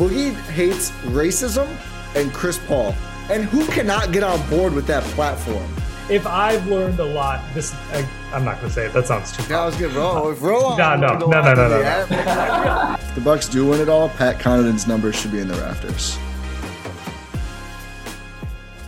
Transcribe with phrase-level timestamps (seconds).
[0.00, 1.68] Boogie hates racism
[2.16, 2.94] and Chris Paul.
[3.28, 5.70] And who cannot get on board with that platform?
[6.08, 8.94] If I've learned a lot, this I, I'm not gonna say it.
[8.94, 9.42] That sounds too.
[9.42, 10.30] That was good, bro.
[10.30, 12.96] If Roll No, no, no, no, no, no, no.
[12.98, 16.16] If the Bucks do win it all, Pat Connaughton's numbers should be in the rafters.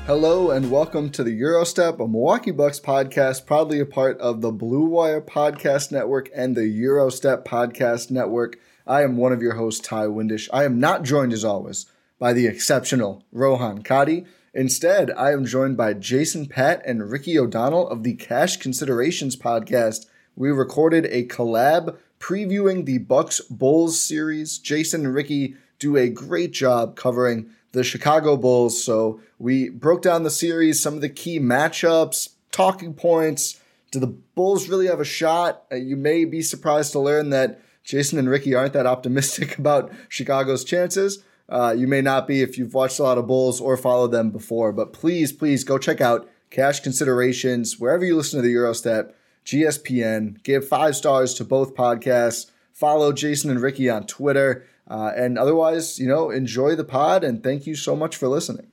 [0.07, 4.51] Hello and welcome to the Eurostep, a Milwaukee Bucks podcast, proudly a part of the
[4.51, 8.59] Blue Wire Podcast Network and the Eurostep Podcast Network.
[8.87, 10.49] I am one of your hosts, Ty Windish.
[10.53, 11.87] I am not joined, as always,
[12.19, 14.25] by the exceptional Rohan Kadi.
[14.55, 20.07] Instead, I am joined by Jason Pat and Ricky O'Donnell of the Cash Considerations Podcast.
[20.37, 24.59] We recorded a collab previewing the Bucks Bulls series.
[24.59, 28.83] Jason and Ricky do a great job covering the Chicago Bulls.
[28.83, 33.59] So we broke down the series, some of the key matchups, talking points.
[33.91, 35.65] Do the Bulls really have a shot?
[35.73, 39.93] Uh, you may be surprised to learn that Jason and Ricky aren't that optimistic about
[40.09, 41.23] Chicago's chances.
[41.49, 44.31] Uh, you may not be if you've watched a lot of Bulls or followed them
[44.31, 49.13] before, but please, please go check out Cash Considerations wherever you listen to the Eurostep,
[49.45, 50.43] GSPN.
[50.43, 52.51] Give five stars to both podcasts.
[52.73, 54.65] Follow Jason and Ricky on Twitter.
[54.89, 58.69] Uh, and otherwise, you know, enjoy the pod and thank you so much for listening.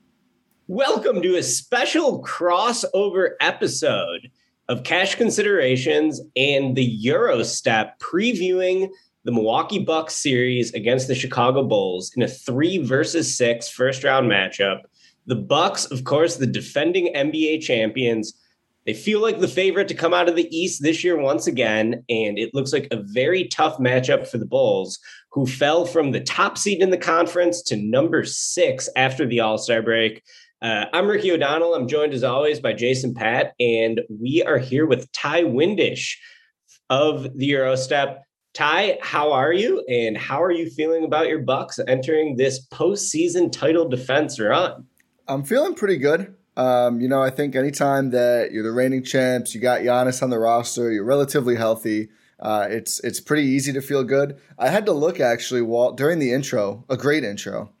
[0.66, 4.30] Welcome to a special crossover episode
[4.70, 8.88] of Cash Considerations and the Eurostep previewing
[9.24, 14.30] the Milwaukee Bucks series against the Chicago Bulls in a three versus six first round
[14.30, 14.82] matchup.
[15.26, 18.32] The Bucks, of course, the defending NBA champions,
[18.86, 22.04] they feel like the favorite to come out of the East this year once again,
[22.08, 25.00] and it looks like a very tough matchup for the Bulls,
[25.32, 29.58] who fell from the top seed in the conference to number six after the All
[29.58, 30.22] Star break.
[30.62, 31.74] Uh, I'm Ricky O'Donnell.
[31.74, 36.16] I'm joined as always by Jason Pat, and we are here with Ty Windish
[36.90, 38.18] of the Eurostep.
[38.52, 43.50] Ty, how are you, and how are you feeling about your Bucks entering this postseason
[43.50, 44.84] title defense run?
[45.26, 46.34] I'm feeling pretty good.
[46.58, 50.28] Um, you know, I think anytime that you're the reigning champs, you got Giannis on
[50.28, 52.10] the roster, you're relatively healthy.
[52.38, 54.38] Uh, it's it's pretty easy to feel good.
[54.58, 57.72] I had to look actually while during the intro, a great intro.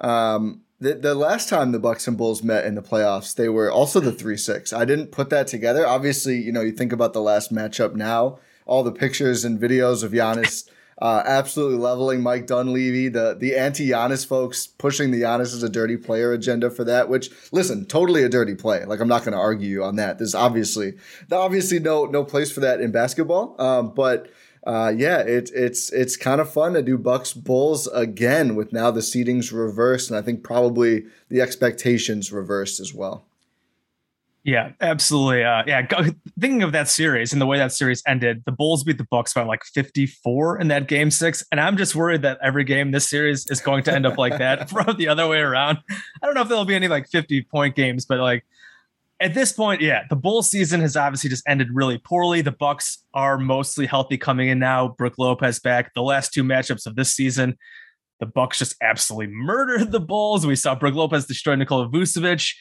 [0.00, 3.70] Um, the, the last time the Bucks and Bulls met in the playoffs, they were
[3.70, 4.72] also the three six.
[4.72, 5.86] I didn't put that together.
[5.86, 10.02] Obviously, you know, you think about the last matchup now, all the pictures and videos
[10.02, 10.68] of Giannis
[11.00, 15.68] uh, absolutely leveling Mike Dunleavy, the the anti Giannis folks pushing the Giannis as a
[15.68, 17.08] dirty player agenda for that.
[17.08, 18.84] Which listen, totally a dirty play.
[18.84, 20.18] Like I'm not going to argue on that.
[20.18, 20.94] There's obviously
[21.30, 23.54] obviously no no place for that in basketball.
[23.60, 24.28] Um, but
[24.66, 28.90] uh, yeah, it's it's it's kind of fun to do Bucks Bulls again with now
[28.90, 33.24] the seedings reversed, and I think probably the expectations reversed as well.
[34.44, 35.44] Yeah, absolutely.
[35.44, 35.86] Uh, yeah,
[36.40, 39.34] thinking of that series and the way that series ended, the Bulls beat the Bucks
[39.34, 43.10] by like 54 in that game six, and I'm just worried that every game this
[43.10, 45.78] series is going to end up like that from the other way around.
[45.90, 48.46] I don't know if there'll be any like 50 point games, but like
[49.20, 52.40] at this point, yeah, the Bulls season has obviously just ended really poorly.
[52.40, 54.88] The Bucks are mostly healthy coming in now.
[54.88, 55.92] Brook Lopez back.
[55.94, 57.56] The last two matchups of this season,
[58.20, 60.46] the Bucks just absolutely murdered the Bulls.
[60.46, 62.54] We saw Brook Lopez destroy Nikola Vucevic.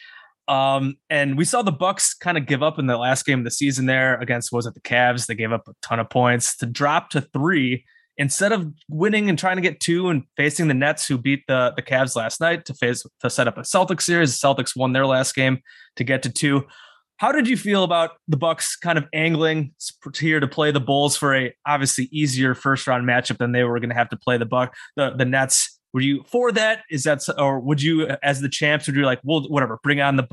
[0.47, 3.45] Um, and we saw the Bucks kind of give up in the last game of
[3.45, 5.27] the season there against was it the Cavs?
[5.27, 7.83] They gave up a ton of points to drop to three
[8.17, 11.73] instead of winning and trying to get two and facing the Nets who beat the
[11.75, 14.39] the Cavs last night to face to set up a Celtics series.
[14.39, 15.59] The Celtics won their last game
[15.95, 16.65] to get to two.
[17.17, 19.73] how did you feel about the Bucks kind of angling
[20.15, 23.79] here to play the Bulls for a obviously easier first round matchup than they were
[23.79, 25.79] going to have to play the Buck the the Nets?
[25.93, 26.83] Were you for that?
[26.91, 30.17] Is that or would you as the champs would you like well whatever bring on
[30.17, 30.27] the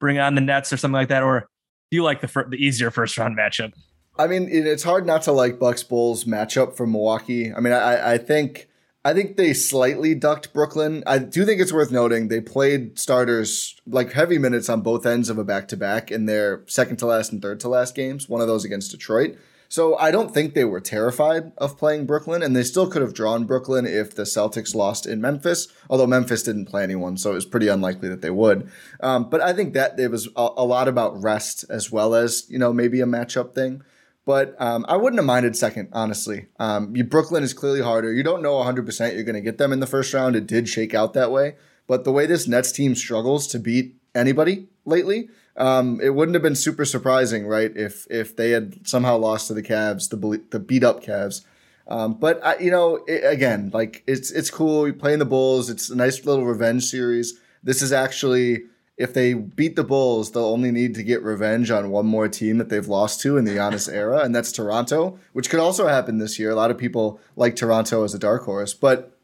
[0.00, 1.48] bring on the Nets or something like that or
[1.90, 3.72] do you like the the easier first round matchup?
[4.18, 7.52] I mean, it's hard not to like Bucks Bulls matchup from Milwaukee.
[7.52, 8.68] I mean, I, I think
[9.04, 11.04] I think they slightly ducked Brooklyn.
[11.06, 15.30] I do think it's worth noting they played starters like heavy minutes on both ends
[15.30, 18.28] of a back to back in their second to last and third to last games.
[18.28, 19.38] One of those against Detroit.
[19.70, 23.12] So I don't think they were terrified of playing Brooklyn, and they still could have
[23.12, 25.68] drawn Brooklyn if the Celtics lost in Memphis.
[25.90, 28.70] Although Memphis didn't play anyone, so it was pretty unlikely that they would.
[29.00, 32.46] Um, but I think that it was a, a lot about rest as well as
[32.48, 33.82] you know maybe a matchup thing.
[34.28, 36.48] But um, I wouldn't have minded second, honestly.
[36.58, 38.12] Um, you, Brooklyn is clearly harder.
[38.12, 40.36] You don't know 100% you're going to get them in the first round.
[40.36, 41.56] It did shake out that way.
[41.86, 46.42] But the way this Nets team struggles to beat anybody lately, um, it wouldn't have
[46.42, 47.74] been super surprising, right?
[47.74, 51.46] If if they had somehow lost to the Cavs, the the beat up Cavs.
[51.86, 54.86] Um, but I, you know, it, again, like it's it's cool.
[54.86, 55.70] You playing the Bulls.
[55.70, 57.40] It's a nice little revenge series.
[57.62, 58.64] This is actually
[58.98, 62.58] if they beat the Bulls, they'll only need to get revenge on one more team
[62.58, 66.18] that they've lost to in the Giannis era, and that's Toronto, which could also happen
[66.18, 66.50] this year.
[66.50, 69.14] A lot of people like Toronto as a dark horse, but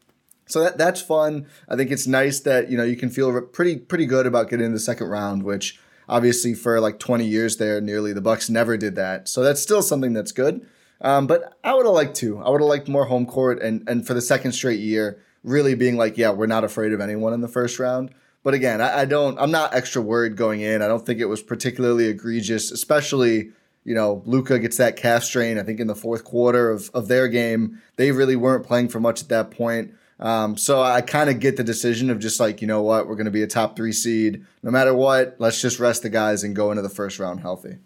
[0.47, 1.47] so that that's fun.
[1.67, 4.65] I think it's nice that you know you can feel pretty pretty good about getting
[4.65, 5.77] in the second round, which
[6.07, 9.27] obviously for like 20 years there, nearly the Bucks never did that.
[9.27, 10.65] So that's still something that's good.
[11.01, 12.39] Um, but I would have liked to.
[12.39, 15.75] I would have liked more home court, and and for the second straight year, really
[15.75, 18.11] being like, yeah, we're not afraid of anyone in the first round.
[18.45, 19.37] But again, I, I don't.
[19.39, 20.81] I'm not extra worried going in.
[20.81, 23.49] I don't think it was particularly egregious, especially
[23.83, 27.07] you know, Luka gets that calf strain, I think, in the fourth quarter of, of
[27.07, 27.81] their game.
[27.97, 29.93] They really weren't playing for much at that point.
[30.19, 33.15] Um, so I kind of get the decision of just like, you know what, we're
[33.15, 34.43] going to be a top three seed.
[34.63, 37.77] No matter what, let's just rest the guys and go into the first round healthy.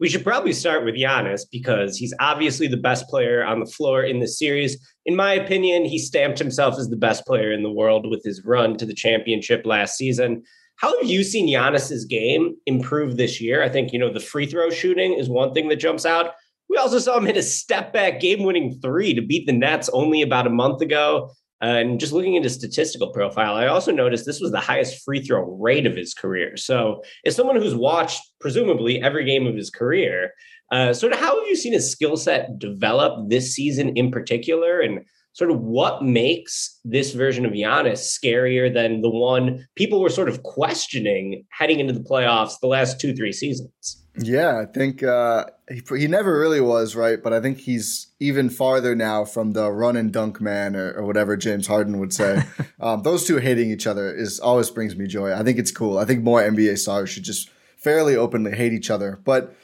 [0.00, 4.02] We should probably start with Giannis because he's obviously the best player on the floor
[4.02, 4.78] in the series.
[5.06, 8.44] In my opinion, he stamped himself as the best player in the world with his
[8.44, 10.42] run to the championship last season.
[10.76, 13.64] How have you seen Giannis's game improve this year?
[13.64, 16.34] I think, you know, the free throw shooting is one thing that jumps out.
[16.68, 19.88] We also saw him hit a step back game winning three to beat the Nets
[19.88, 21.32] only about a month ago.
[21.60, 25.20] And just looking at his statistical profile, I also noticed this was the highest free
[25.20, 26.56] throw rate of his career.
[26.56, 30.32] So, as someone who's watched presumably every game of his career,
[30.70, 34.80] uh, sort of how have you seen his skill set develop this season in particular?
[34.80, 35.00] And
[35.32, 40.28] sort of what makes this version of Giannis scarier than the one people were sort
[40.28, 44.04] of questioning heading into the playoffs the last two, three seasons?
[44.20, 48.50] Yeah, I think uh, he, he never really was right, but I think he's even
[48.50, 52.42] farther now from the run and dunk man or, or whatever James Harden would say.
[52.80, 55.32] um, those two hating each other is always brings me joy.
[55.32, 55.98] I think it's cool.
[55.98, 59.20] I think more NBA stars should just fairly openly hate each other.
[59.24, 59.54] But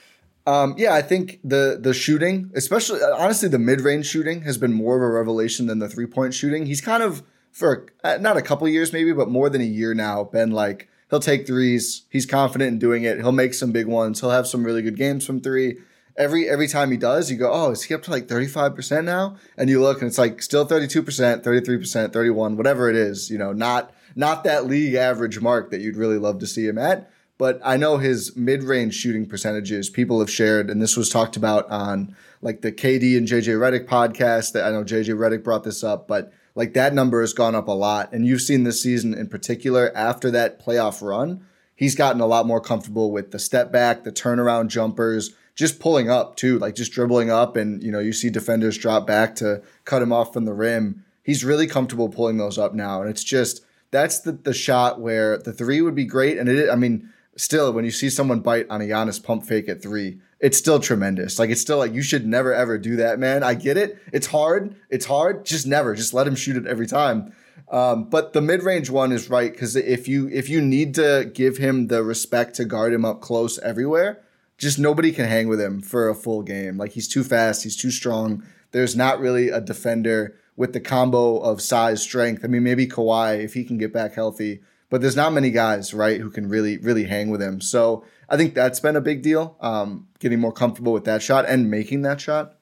[0.47, 4.73] um, yeah, I think the the shooting, especially honestly, the mid range shooting has been
[4.73, 6.67] more of a revelation than the three point shooting.
[6.67, 9.95] He's kind of for uh, not a couple years maybe, but more than a year
[9.95, 12.03] now, been like He'll take threes.
[12.09, 13.19] He's confident in doing it.
[13.19, 14.21] He'll make some big ones.
[14.21, 15.79] He'll have some really good games from three.
[16.17, 19.37] Every every time he does, you go, oh, is he up to like 35% now?
[19.57, 23.53] And you look and it's like still 32%, 33%, 31, whatever it is, you know,
[23.53, 27.11] not not that league average mark that you'd really love to see him at.
[27.37, 31.69] But I know his mid-range shooting percentages people have shared, and this was talked about
[31.69, 34.53] on like the KD and JJ Redick podcast.
[34.53, 37.69] That I know JJ Redick brought this up, but like that number has gone up
[37.69, 38.13] a lot.
[38.13, 41.45] And you've seen this season in particular after that playoff run,
[41.75, 46.11] he's gotten a lot more comfortable with the step back, the turnaround jumpers, just pulling
[46.11, 47.57] up too, like just dribbling up.
[47.57, 51.05] And, you know, you see defenders drop back to cut him off from the rim.
[51.23, 53.01] He's really comfortable pulling those up now.
[53.01, 56.39] And it's just, that's the, the shot where the three would be great.
[56.39, 59.69] And it, I mean, still, when you see someone bite on a Giannis pump fake
[59.69, 61.39] at three, it's still tremendous.
[61.39, 63.43] Like it's still like you should never ever do that, man.
[63.43, 63.99] I get it.
[64.13, 64.77] It's hard.
[64.91, 65.47] It's hard.
[65.47, 65.95] Just never.
[65.95, 67.33] Just let him shoot it every time.
[67.71, 71.31] Um, but the mid range one is right because if you if you need to
[71.33, 74.21] give him the respect to guard him up close everywhere,
[74.59, 76.77] just nobody can hang with him for a full game.
[76.77, 77.63] Like he's too fast.
[77.63, 78.45] He's too strong.
[78.73, 82.45] There's not really a defender with the combo of size strength.
[82.45, 84.61] I mean, maybe Kawhi if he can get back healthy,
[84.91, 87.63] but there's not many guys right who can really really hang with him.
[87.63, 91.45] So I think that's been a big deal, um, getting more comfortable with that shot
[91.47, 92.57] and making that shot.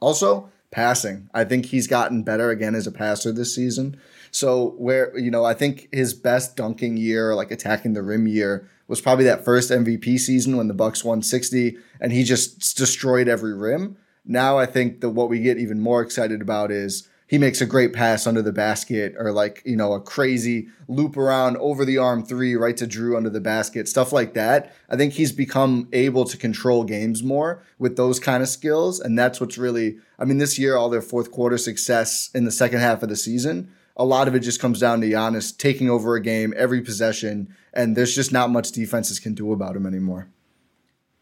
[0.00, 1.30] Also, passing.
[1.32, 3.98] I think he's gotten better again as a passer this season.
[4.30, 8.68] So where you know I think his best dunking year, like attacking the rim year,
[8.88, 13.28] was probably that first MVP season when the Bucks won 60 and he just destroyed
[13.28, 13.96] every rim.
[14.24, 17.66] Now I think that what we get even more excited about is he makes a
[17.66, 21.98] great pass under the basket or like, you know, a crazy loop around over the
[21.98, 24.74] arm three right to Jrue under the basket, stuff like that.
[24.88, 29.00] I think he's become able to control games more with those kind of skills.
[29.00, 32.52] And that's what's really, I mean, this year, all their fourth quarter success in the
[32.52, 35.90] second half of the season, a lot of it just comes down to Giannis taking
[35.90, 37.54] over a game every possession.
[37.72, 40.28] And there's just not much defenses can do about him anymore.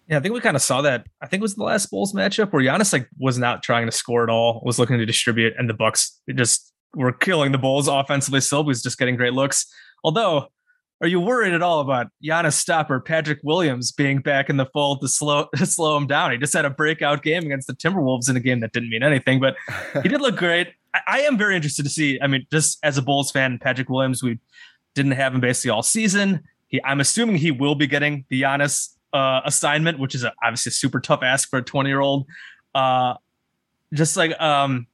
[0.09, 1.07] Yeah, I think we kind of saw that.
[1.23, 3.93] I think it was the last Bulls matchup where Giannis like was not trying to
[3.93, 7.89] score at all, was looking to distribute, and the Bucks just were killing the Bulls
[7.89, 8.41] offensively.
[8.41, 9.67] Still, was just getting great looks.
[10.03, 10.49] Although,
[11.01, 15.01] are you worried at all about Giannis stopper Patrick Williams being back in the fold
[15.01, 16.33] to slow to slow him down?
[16.33, 19.03] He just had a breakout game against the Timberwolves in a game that didn't mean
[19.03, 19.57] anything, but
[20.03, 20.73] he did look great.
[20.93, 22.21] I, I am very interested to see.
[22.21, 24.39] I mean, just as a Bulls fan, Patrick Williams, we
[24.95, 26.43] didn't have him basically all season.
[26.69, 30.71] He, I'm assuming he will be getting the Giannis uh, assignment, which is a, obviously
[30.71, 32.27] a super tough ask for a 20 year old.
[32.75, 33.15] Uh,
[33.93, 34.89] just like, um,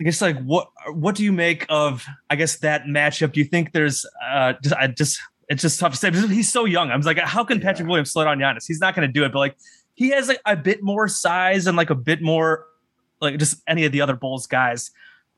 [0.00, 3.32] I guess like what what do you make of I guess that matchup?
[3.32, 6.50] Do you think there's uh just I just it's just tough to say because he's
[6.50, 6.90] so young.
[6.90, 7.90] I was like, how can Patrick yeah.
[7.90, 8.66] Williams slow down Giannis?
[8.66, 9.56] He's not going to do it, but like
[9.94, 12.66] he has like a bit more size and like a bit more
[13.20, 14.90] like just any of the other Bulls guys.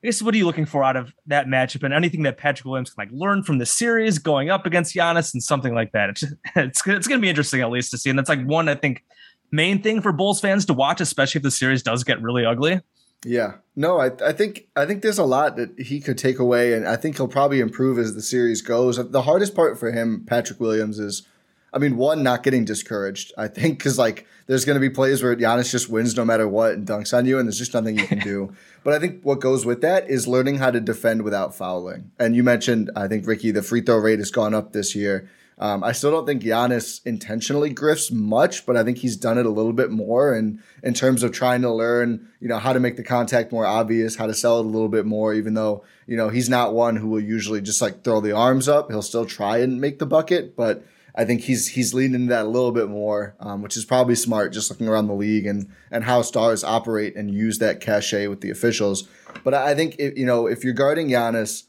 [0.05, 2.67] I guess what are you looking for out of that matchup and anything that Patrick
[2.67, 6.11] Williams can like learn from the series going up against Giannis and something like that?
[6.11, 6.23] It's
[6.57, 8.75] it's it's going to be interesting at least to see, and that's like one I
[8.75, 9.03] think
[9.51, 12.83] main thing for Bulls fans to watch, especially if the series does get really ugly.
[13.25, 16.75] Yeah, no, I I think I think there's a lot that he could take away,
[16.75, 18.99] and I think he'll probably improve as the series goes.
[19.11, 21.27] The hardest part for him, Patrick Williams, is
[21.75, 23.33] I mean, one, not getting discouraged.
[23.37, 26.47] I think because like there's going to be plays where Giannis just wins no matter
[26.47, 28.55] what and dunks on you, and there's just nothing you can do.
[28.85, 32.13] but I think what goes with that is learning how to defend without fouling.
[32.19, 35.29] And you mentioned, I think Ricky, the free throw rate has gone up this year.
[35.57, 39.47] Um, I still don't think Giannis intentionally grifts much, but I think he's done it
[39.47, 40.35] a little bit more.
[40.35, 43.65] And in terms of trying to learn, you know, how to make the contact more
[43.65, 46.75] obvious, how to sell it a little bit more, even though, you know, he's not
[46.75, 48.91] one who will usually just like throw the arms up.
[48.91, 50.85] He'll still try and make the bucket, but
[51.17, 54.17] I think he's he's leaning into that a little bit more, um, which is probably
[54.17, 54.53] smart.
[54.53, 58.41] Just looking around the league and and how stars operate and use that cachet with
[58.41, 59.09] the officials.
[59.45, 61.65] But I think if, you know if you're guarding Giannis,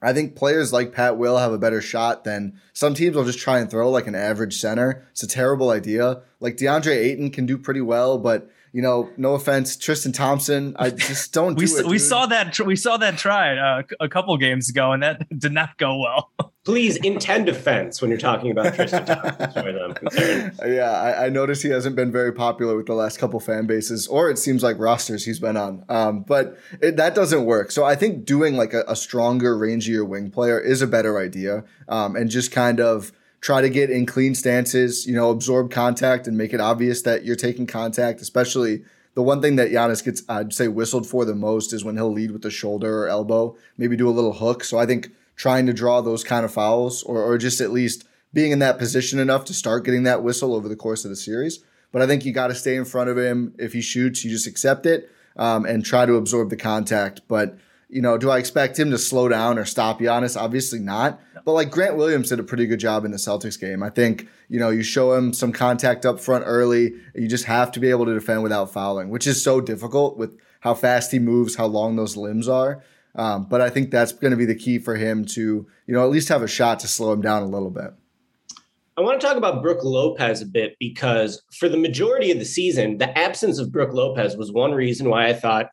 [0.00, 3.40] I think players like Pat will have a better shot than some teams will just
[3.40, 5.06] try and throw like an average center.
[5.10, 6.22] It's a terrible idea.
[6.38, 10.74] Like DeAndre Ayton can do pretty well, but you know, no offense, Tristan Thompson.
[10.78, 11.54] I just don't.
[11.58, 15.02] we it, we saw that we saw that try uh, a couple games ago, and
[15.02, 16.51] that did not go well.
[16.64, 19.36] Please intend offense when you're talking about Tristan Thompson.
[19.40, 20.52] As as I'm concerned.
[20.64, 24.06] Yeah, I, I noticed he hasn't been very popular with the last couple fan bases,
[24.06, 25.84] or it seems like rosters he's been on.
[25.88, 27.72] Um, but it, that doesn't work.
[27.72, 31.64] So I think doing like a, a stronger, rangier wing player is a better idea,
[31.88, 36.28] um, and just kind of try to get in clean stances, you know, absorb contact
[36.28, 40.22] and make it obvious that you're taking contact, especially the one thing that Giannis gets,
[40.28, 43.56] I'd say, whistled for the most is when he'll lead with the shoulder or elbow,
[43.76, 44.62] maybe do a little hook.
[44.62, 48.04] So I think trying to draw those kind of fouls or, or just at least
[48.32, 51.16] being in that position enough to start getting that whistle over the course of the
[51.16, 51.62] series.
[51.90, 53.54] But I think you got to stay in front of him.
[53.58, 57.22] If he shoots, you just accept it um, and try to absorb the contact.
[57.28, 57.58] But
[57.92, 60.40] you know, do I expect him to slow down or stop Giannis?
[60.40, 61.20] Obviously not.
[61.44, 63.82] But like Grant Williams did a pretty good job in the Celtics game.
[63.82, 66.94] I think, you know, you show him some contact up front early.
[67.14, 70.38] You just have to be able to defend without fouling, which is so difficult with
[70.60, 72.82] how fast he moves, how long those limbs are.
[73.14, 76.02] Um, but I think that's going to be the key for him to, you know,
[76.02, 77.92] at least have a shot to slow him down a little bit.
[78.96, 82.44] I want to talk about Brook Lopez a bit because for the majority of the
[82.44, 85.68] season, the absence of Brook Lopez was one reason why I thought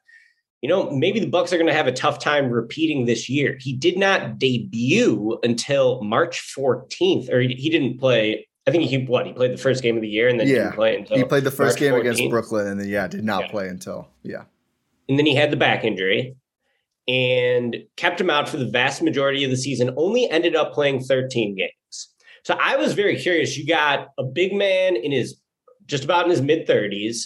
[0.61, 3.57] you know, maybe the Bucks are going to have a tough time repeating this year.
[3.59, 8.45] He did not debut until March 14th, or he, didn't play.
[8.67, 10.55] I think he what he played the first game of the year and then yeah.
[10.55, 11.99] didn't play until he played the first March game 14th.
[12.01, 13.51] against Brooklyn and then yeah did not yeah.
[13.51, 14.43] play until yeah.
[15.07, 16.35] And then he had the back injury
[17.09, 19.93] and kept him out for the vast majority of the season.
[19.97, 22.09] Only ended up playing 13 games.
[22.43, 23.57] So I was very curious.
[23.57, 25.41] You got a big man in his
[25.87, 27.23] just about in his mid 30s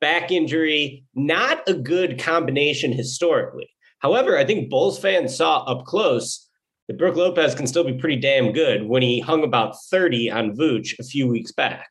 [0.00, 3.70] back injury, not a good combination historically.
[4.00, 6.48] However, I think Bulls fans saw up close
[6.88, 10.56] that Brook Lopez can still be pretty damn good when he hung about 30 on
[10.56, 11.86] Vooch a few weeks back.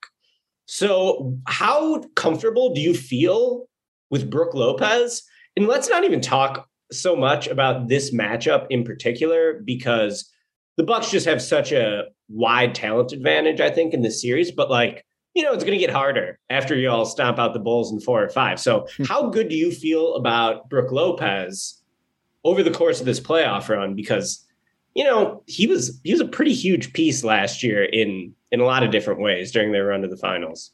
[0.66, 3.68] So, how comfortable do you feel
[4.10, 5.24] with Brook Lopez?
[5.56, 10.30] And let's not even talk so much about this matchup in particular because
[10.78, 14.52] the Bucks just have such a wide talent advantage, I think, in this series.
[14.52, 17.60] But like, you know, it's going to get harder after you all stomp out the
[17.60, 18.60] Bulls in four or five.
[18.60, 19.04] So, hmm.
[19.04, 21.82] how good do you feel about Brook Lopez
[22.44, 23.96] over the course of this playoff run?
[23.96, 24.46] Because,
[24.94, 28.66] you know, he was he was a pretty huge piece last year in in a
[28.66, 30.72] lot of different ways during their run to the finals.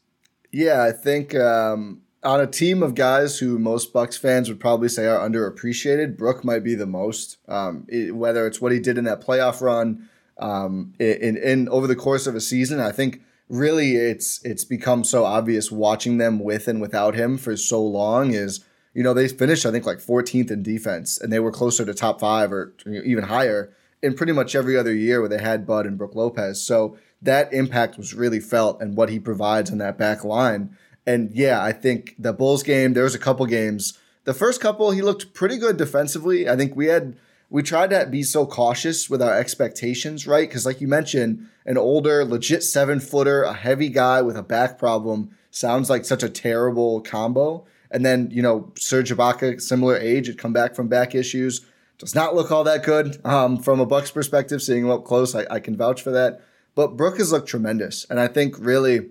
[0.50, 4.88] Yeah, I think um, on a team of guys who most Bucks fans would probably
[4.88, 7.38] say are underappreciated, Brook might be the most.
[7.48, 10.08] Um, it, whether it's what he did in that playoff run,
[10.38, 15.04] um, in, in over the course of a season, I think really it's it's become
[15.04, 18.32] so obvious watching them with and without him for so long.
[18.32, 21.84] Is you know they finished I think like 14th in defense, and they were closer
[21.84, 23.72] to top five or even higher
[24.02, 26.62] in pretty much every other year where they had Bud and Brook Lopez.
[26.62, 30.76] So that impact was really felt and what he provides on that back line.
[31.08, 33.98] And yeah, I think the Bulls game, there was a couple games.
[34.24, 36.46] The first couple, he looked pretty good defensively.
[36.46, 37.16] I think we had
[37.48, 40.46] we tried to be so cautious with our expectations, right?
[40.46, 44.78] Because like you mentioned, an older, legit seven footer, a heavy guy with a back
[44.78, 47.64] problem sounds like such a terrible combo.
[47.90, 51.64] And then, you know, Serge Ibaka, similar age, had come back from back issues.
[51.96, 54.60] Does not look all that good um, from a Bucks perspective.
[54.60, 56.42] Seeing him up close, I, I can vouch for that.
[56.74, 58.04] But Brook has looked tremendous.
[58.10, 59.08] And I think really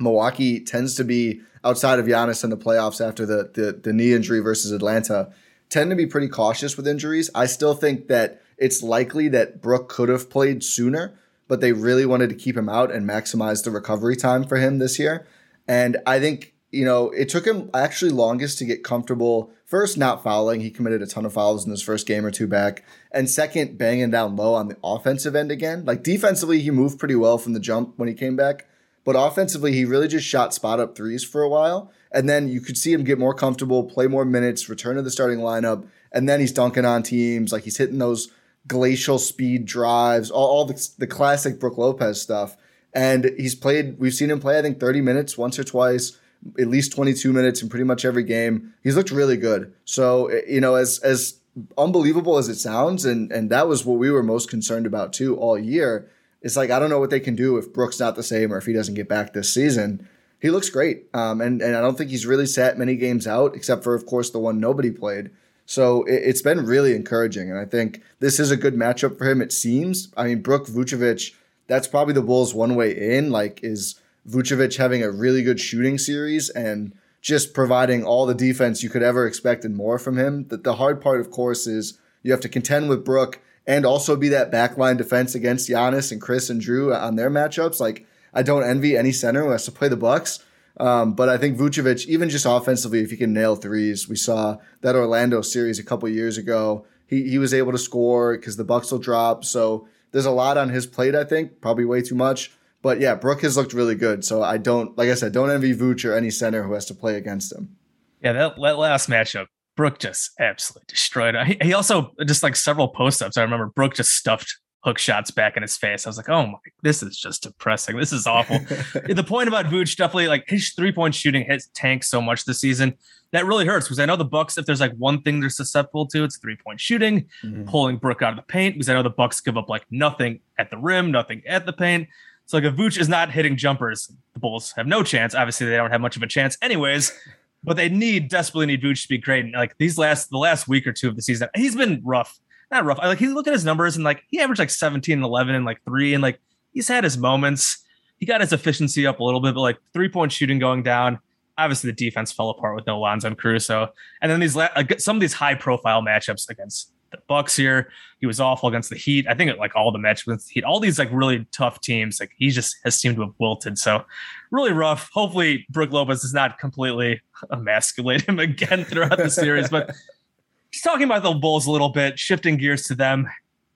[0.00, 4.12] Milwaukee tends to be outside of Giannis in the playoffs after the, the, the knee
[4.12, 5.32] injury versus Atlanta,
[5.68, 7.30] tend to be pretty cautious with injuries.
[7.34, 12.06] I still think that it's likely that Brook could have played sooner, but they really
[12.06, 15.26] wanted to keep him out and maximize the recovery time for him this year.
[15.68, 20.22] And I think, you know, it took him actually longest to get comfortable first not
[20.22, 20.60] fouling.
[20.60, 22.84] He committed a ton of fouls in his first game or two back.
[23.12, 25.84] And second, banging down low on the offensive end again.
[25.84, 28.66] Like defensively, he moved pretty well from the jump when he came back.
[29.10, 31.90] But offensively, he really just shot spot up threes for a while.
[32.12, 35.10] And then you could see him get more comfortable, play more minutes, return to the
[35.10, 35.84] starting lineup.
[36.12, 37.52] And then he's dunking on teams.
[37.52, 38.30] Like he's hitting those
[38.68, 42.56] glacial speed drives, all, all the, the classic Brook Lopez stuff.
[42.94, 46.16] And he's played, we've seen him play, I think, 30 minutes once or twice
[46.60, 48.74] at least 22 minutes in pretty much every game.
[48.80, 49.74] He's looked really good.
[49.84, 51.40] So, eh, you know, as as
[51.76, 55.36] unbelievable as it sounds, and and that was what we were most concerned about too
[55.36, 56.08] all year.
[56.42, 58.58] It's like I don't know what they can do if Brook's not the same or
[58.58, 60.08] if he doesn't get back this season.
[60.40, 63.54] He looks great, um, and and I don't think he's really sat many games out,
[63.54, 65.30] except for of course the one nobody played.
[65.66, 69.28] So it, it's been really encouraging, and I think this is a good matchup for
[69.28, 69.42] him.
[69.42, 70.08] It seems.
[70.16, 71.34] I mean, Brook Vucevic,
[71.66, 73.30] that's probably the Bulls' one way in.
[73.30, 78.82] Like is Vucevic having a really good shooting series and just providing all the defense
[78.82, 80.48] you could ever expect and more from him.
[80.48, 84.16] The, the hard part, of course, is you have to contend with Brook and also
[84.16, 87.78] be that backline defense against Giannis and Khris and Jrue on their matchups.
[87.78, 88.04] Like
[88.34, 90.44] I don't envy any center who has to play the Bucks.
[90.78, 94.56] Um, but I think Vucevic, even just offensively, if he can nail threes, we saw
[94.80, 96.84] that Orlando series a couple years ago.
[97.06, 99.44] He he was able to score because the Bucks will drop.
[99.44, 101.14] So there's a lot on his plate.
[101.14, 102.50] I think probably way too much.
[102.82, 104.24] But yeah, Brook has looked really good.
[104.24, 106.94] So I don't, like I said, don't envy Vooch or any center who has to
[106.94, 107.76] play against him.
[108.20, 109.46] Yeah, that, that last matchup,
[109.80, 111.34] Brook just absolutely destroyed.
[111.46, 113.38] He, he also just like several post ups.
[113.38, 116.06] I remember Brook just stuffed hook shots back in his face.
[116.06, 117.96] I was like, oh my, this is just depressing.
[117.96, 118.58] This is awful.
[119.08, 122.60] the point about Vooch definitely like his three point shooting hits tank so much this
[122.60, 122.92] season.
[123.32, 126.06] That really hurts because I know the Bucks, if there's like one thing they're susceptible
[126.08, 127.64] to, it's three point shooting, mm-hmm.
[127.64, 128.74] pulling Brook out of the paint.
[128.74, 131.72] Because I know the Bucks give up like nothing at the rim, nothing at the
[131.72, 132.06] paint.
[132.44, 135.34] So like if Vooch is not hitting jumpers, the Bulls have no chance.
[135.34, 137.18] Obviously, they don't have much of a chance, anyways.
[137.62, 139.44] But they need desperately need Vooch to be great.
[139.44, 142.38] And like these last the last week or two of the season, he's been rough.
[142.70, 142.98] Not rough.
[143.00, 145.54] I like he look at his numbers and like he averaged like 17 and 11
[145.54, 146.40] and like three and like
[146.72, 147.84] he's had his moments.
[148.18, 151.18] He got his efficiency up a little bit, but like three point shooting going down.
[151.58, 153.88] Obviously, the defense fell apart with no Alonzo and Caruso.
[154.22, 157.90] And then these like, some of these high profile matchups against the Bucks here.
[158.20, 159.26] He was awful against the Heat.
[159.28, 162.20] I think like all the matches with the Heat, all these like really tough teams,
[162.20, 163.78] like he just has seemed to have wilted.
[163.78, 164.04] So
[164.50, 165.10] really rough.
[165.12, 167.20] Hopefully Brook Lopez does not completely
[167.50, 169.68] emasculate him again throughout the series.
[169.68, 169.88] But
[170.70, 173.28] just talking about the Bulls a little bit, shifting gears to them.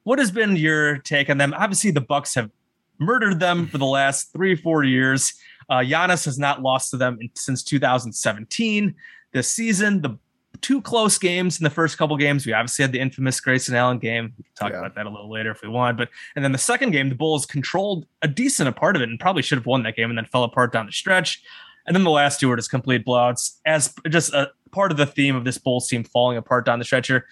[0.05, 1.55] What has been your take on them?
[1.55, 2.51] Obviously, the Bucks have
[2.99, 5.35] murdered them for the last three, four years.
[5.68, 8.94] Uh, Giannis has not lost to them in, since 2017.
[9.33, 10.18] This season, the
[10.60, 12.46] two close games in the first couple games.
[12.46, 14.32] We obviously had the infamous Grayson Allen game.
[14.36, 14.78] We can talk yeah.
[14.78, 15.96] about that a little later if we want.
[15.98, 19.08] But and then the second game, the Bulls controlled a decent a part of it
[19.08, 21.42] and probably should have won that game and then fell apart down the stretch.
[21.86, 25.06] And then the last two were just complete blowouts as just a part of the
[25.06, 27.26] theme of this Bulls team falling apart down the stretcher.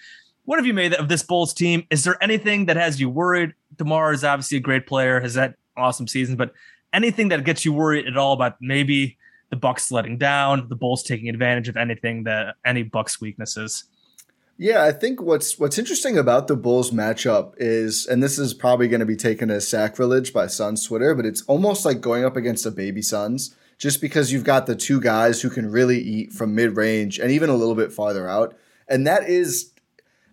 [0.45, 1.87] What have you made of this Bulls team?
[1.89, 3.53] Is there anything that has you worried?
[3.77, 6.53] DeMar is obviously a great player, has that awesome season, but
[6.91, 9.17] anything that gets you worried at all about maybe
[9.53, 13.83] the Bucks letting down, the Bulls taking advantage of anything that any Bucks weaknesses.
[14.57, 18.87] Yeah, I think what's what's interesting about the Bulls matchup is, and this is probably
[18.87, 22.35] going to be taken as sacrilege by Suns Twitter, but it's almost like going up
[22.35, 26.31] against a baby Suns, just because you've got the two guys who can really eat
[26.31, 29.71] from mid range and even a little bit farther out, and that is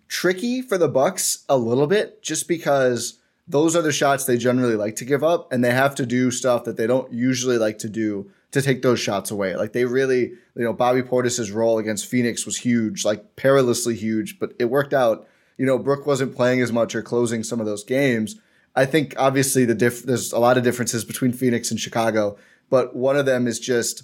[0.07, 4.75] tricky for the Bucks a little bit, just because those are the shots they generally
[4.75, 7.77] like to give up, and they have to do stuff that they don't usually like
[7.77, 9.55] to do to take those shots away.
[9.55, 10.19] Like they really,
[10.55, 14.93] you know, Bobby Portis's role against Phoenix was huge, like perilously huge, but it worked
[14.93, 15.27] out.
[15.57, 18.35] You know, Brook wasn't playing as much or closing some of those games.
[18.75, 22.37] I think obviously the diff- there's a lot of differences between Phoenix and Chicago,
[22.69, 24.03] but one of them is just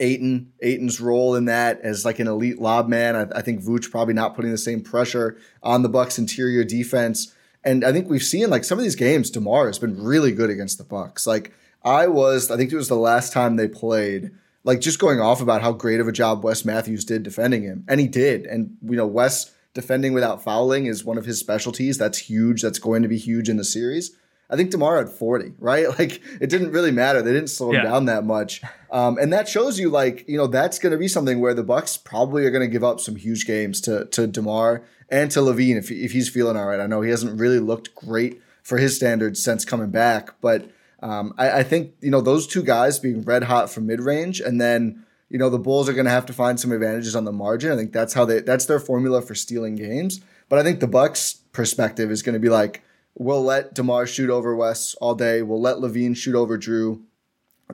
[0.00, 0.52] Ayton.
[0.62, 3.16] Ayton's role in that as like an elite lob man.
[3.16, 7.34] I, I think Vooch probably not putting the same pressure on the Bucks interior defense.
[7.64, 10.50] And I think we've seen like some of these games, DeMar has been really good
[10.50, 11.26] against the Bucks.
[11.26, 11.52] Like
[11.84, 14.30] I was, I think it was the last time they played,
[14.64, 17.84] like just going off about how great of a job Wes Matthews did defending him.
[17.88, 18.46] And he did.
[18.46, 21.98] And you know, Wes defending without fouling is one of his specialties.
[21.98, 22.62] That's huge.
[22.62, 24.16] That's going to be huge in the series.
[24.50, 25.86] I think Demar had 40, right?
[25.98, 27.22] Like it didn't really matter.
[27.22, 27.82] They didn't slow him yeah.
[27.82, 28.62] down that much.
[28.90, 31.62] Um, and that shows you like, you know, that's going to be something where the
[31.62, 35.40] Bucks probably are going to give up some huge games to, to DeMar and to
[35.40, 36.80] LaVine if, if he's feeling all right.
[36.80, 40.70] I know he hasn't really looked great for his standards since coming back, but
[41.02, 44.40] um, I, I think, you know, those two guys being red hot from mid range
[44.40, 47.24] and then, you know, the Bulls are going to have to find some advantages on
[47.24, 47.70] the margin.
[47.70, 50.20] I think that's how they, that's their formula for stealing games.
[50.48, 52.82] But I think the Bucks perspective is going to be like,
[53.18, 55.42] We'll let DeMar shoot over Wes all day.
[55.42, 57.02] We'll let LaVine shoot over Jrue.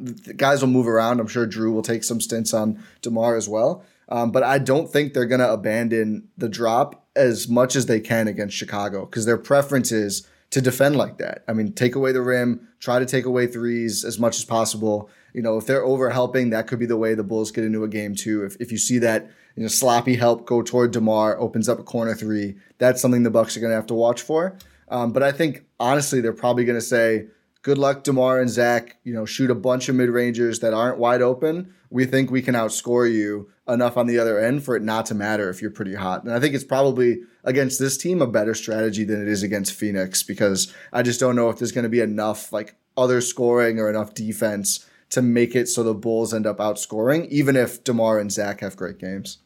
[0.00, 1.20] The guys will move around.
[1.20, 3.84] I'm sure Jrue will take some stints on DeMar as well.
[4.08, 8.00] Um, but I don't think they're going to abandon the drop as much as they
[8.00, 11.42] can against Chicago because their preference is to defend like that.
[11.48, 15.10] I mean, take away the rim, try to take away threes as much as possible.
[15.32, 17.82] You know, if they're over helping, that could be the way the Bulls get into
[17.82, 18.44] a game too.
[18.44, 21.82] If, if you see that, you know, sloppy help go toward DeMar, opens up a
[21.82, 24.56] corner three, that's something the Bucks are going to have to watch for.
[24.88, 27.26] Um, but I think honestly, they're probably going to say,
[27.62, 28.98] "Good luck, Demar and Zach.
[29.02, 31.74] You know, shoot a bunch of mid rangers that aren't wide open.
[31.90, 35.16] We think we can outscore you enough on the other end for it not to
[35.16, 38.54] matter if you're pretty hot." And I think it's probably against this team a better
[38.54, 41.88] strategy than it is against Phoenix because I just don't know if there's going to
[41.88, 46.46] be enough like other scoring or enough defense to make it so the Bulls end
[46.46, 49.38] up outscoring, even if Demar and Zach have great games.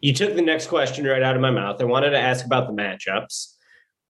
[0.00, 1.80] You took the next question right out of my mouth.
[1.80, 3.54] I wanted to ask about the matchups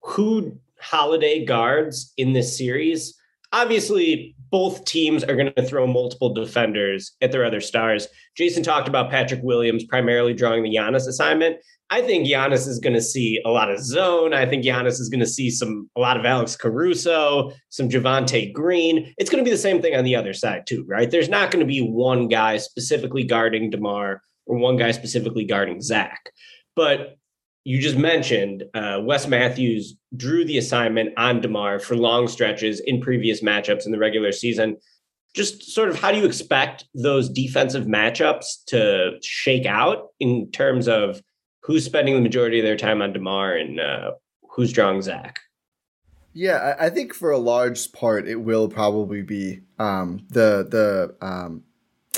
[0.01, 3.15] who Holiday guards in this series.
[3.53, 8.09] Obviously, both teams are going to throw multiple defenders at their other stars.
[8.37, 11.57] Jason talked about Patrick Williams primarily drawing the Giannis assignment.
[11.93, 14.33] I think Giannis is going to see a lot of zone.
[14.33, 18.51] I think Giannis is going to see some a lot of Alex Caruso, some Javonte
[18.51, 19.13] Green.
[19.19, 21.11] It's going to be the same thing on the other side too, right?
[21.11, 25.83] There's not going to be one guy specifically guarding Demar or one guy specifically guarding
[25.83, 26.31] Zach.
[26.75, 27.19] But
[27.65, 33.03] you just mentioned uh, Wes Matthews drew the assignment on DeMar for long stretches in
[33.03, 34.79] previous matchups in the regular season.
[35.35, 40.89] Just sort of how do you expect those defensive matchups to shake out in terms
[40.89, 41.21] of
[41.63, 44.13] who's spending the majority of their time on DeMar and uh,
[44.51, 45.41] who's drawing Zach?
[46.35, 51.65] Yeah, I think for a large part it will probably be um, the the um,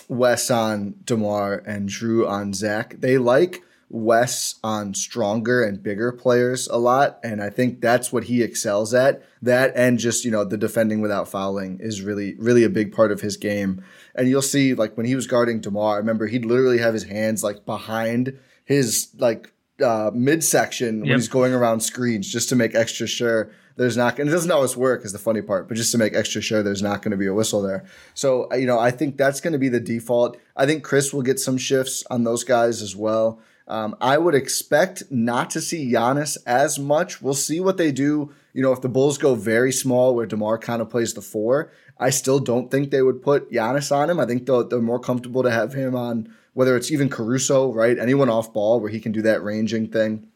[0.09, 2.97] Wes on Demar and Jrue on Zach.
[2.99, 7.19] They like Wes on stronger and bigger players a lot.
[7.23, 9.23] And I think that's what he excels at.
[9.41, 13.13] That and just, you know, the defending without fouling is really, really a big part
[13.13, 13.85] of his game.
[14.15, 17.05] And you'll see, like, when he was guarding DeMar, I remember he'd literally have his
[17.05, 21.09] hands, like, behind his, like, uh, midsection yep.
[21.09, 24.53] when he's going around screens just to make extra sure there's not and it doesn't
[24.53, 27.11] always work is the funny part but just to make extra sure there's not going
[27.11, 29.81] to be a whistle there so you know i think that's going to be the
[29.81, 34.19] default i think Khris will get some shifts on those guys as well um, I
[34.19, 37.23] would expect not to see Giannis as much.
[37.23, 38.33] We'll see what they do.
[38.53, 41.73] You know, if the Bulls go very small, where DeMar kind of plays the four,
[41.99, 44.21] I still don't think they would put Giannis on him.
[44.21, 47.99] I think they're, they're more comfortable to have him on whether it's even Caruso, right?
[47.99, 50.29] Anyone off ball where he can do that ranging thing.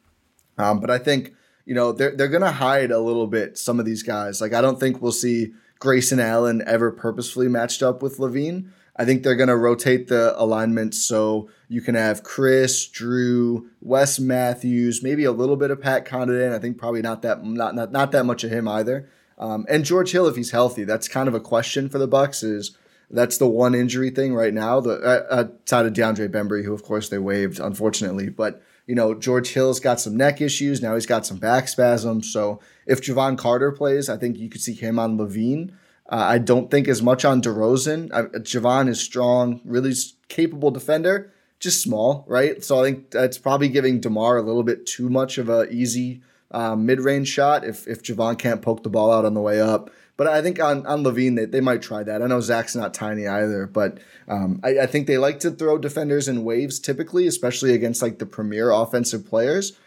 [0.59, 3.81] Um, but I think, you know, they're, they're going to hide a little bit some
[3.81, 4.41] of these guys.
[4.41, 8.71] Like, I don't think we'll see Grayson Allen ever purposefully matched up with LaVine.
[8.97, 14.19] I think they're going to rotate the alignment so you can have Khris, Jrue, Wes
[14.19, 16.53] Matthews, maybe a little bit of Pat Connaughton.
[16.53, 19.09] I think probably not that not not, not that much of him either.
[19.39, 22.43] Um, and George Hill, if he's healthy, that's kind of a question for the Bucks.
[22.43, 22.77] Is
[23.11, 24.81] that's the one injury thing right now.
[24.81, 29.15] The uh, outside of DeAndre Bembry, who of course they waived, unfortunately, but you know
[29.15, 30.95] George Hill's got some neck issues now.
[30.95, 32.31] He's got some back spasms.
[32.31, 35.71] So if Jevon Carter plays, I think you could see him on LaVine.
[36.11, 38.11] Uh, I don't think as much on DeRozan.
[38.13, 39.93] Uh, Jevon is strong, really
[40.29, 42.65] capable defender, just small, right?
[42.65, 46.23] So I think that's probably giving Demar a little bit too much of a easy
[46.51, 49.61] uh, mid range shot if if Jevon can't poke the ball out on the way
[49.61, 49.91] up.
[50.19, 52.21] But I think on on LaVine they, they might try that.
[52.21, 55.79] I know Zach's not tiny either, but um, I, I think they like to throw
[55.79, 59.79] defenders in waves typically, especially against like the premier offensive players.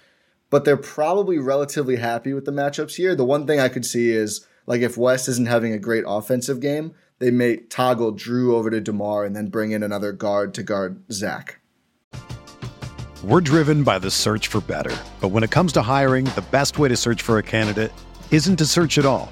[0.49, 3.13] But they're probably relatively happy with the matchups here.
[3.13, 6.61] The one thing I could see is like if Wes isn't having a great offensive
[6.61, 10.63] game, they may toggle Jrue over to DeMar and then bring in another guard to
[10.63, 11.59] guard Zach.
[13.21, 14.95] We're driven by the search for better.
[15.19, 17.91] But when it comes to hiring, the best way to search for a candidate
[18.31, 19.31] isn't to search at all.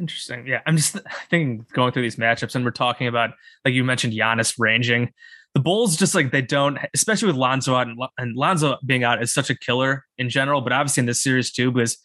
[0.00, 0.46] Interesting.
[0.46, 0.96] Yeah, I'm just
[1.30, 3.30] thinking going through these matchups, and we're talking about
[3.64, 5.12] like you mentioned Giannis ranging.
[5.54, 9.22] The Bulls just like they don't, especially with Lonzo out and, and Lonzo being out
[9.22, 11.96] is such a killer in general, but obviously in this series too, because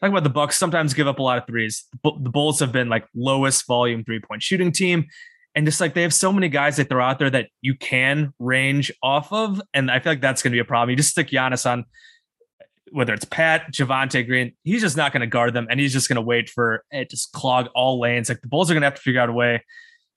[0.00, 1.84] talking about the Bucks sometimes give up a lot of threes.
[2.02, 5.06] The Bulls have been like lowest volume three point shooting team,
[5.54, 8.34] and just like they have so many guys that they're out there that you can
[8.40, 10.90] range off of, and I feel like that's going to be a problem.
[10.90, 11.84] You just stick Giannis on
[12.92, 16.08] whether it's Pat, Javonte Green, he's just not going to guard them and he's just
[16.08, 18.28] going to wait for it just clog all lanes.
[18.28, 19.64] Like the Bulls are going to have to figure out a way.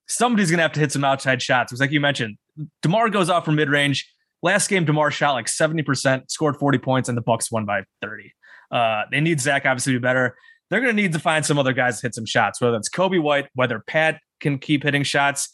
[0.08, 1.72] Somebody's going to have to hit some outside shots.
[1.72, 2.38] Because like you mentioned,
[2.82, 4.12] DeMar goes off from mid range.
[4.42, 8.34] Last game, DeMar shot like 70%, scored 40 points, and the Bucks won by 30.
[8.72, 10.36] Uh, they need Zach obviously to be better.
[10.70, 12.90] They're going to need to find some other guys to hit some shots, whether it's
[12.90, 15.52] Coby White, whether Pat can keep hitting shots,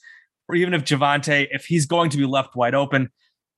[0.48, 3.10] or even if Javonte, if he's going to be left wide open,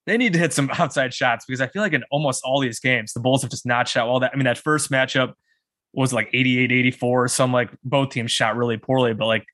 [0.07, 2.79] they need to hit some outside shots because I feel like in almost all these
[2.79, 4.19] games, the Bulls have just not shot well.
[4.21, 5.33] That I mean, that first matchup
[5.93, 7.27] was like 88, 84.
[7.27, 9.45] Some like both teams shot really poorly, but like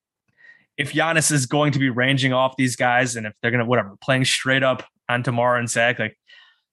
[0.78, 3.96] if Giannis is going to be ranging off these guys and if they're gonna whatever
[4.02, 6.18] playing straight up on DeMar and Zach, like,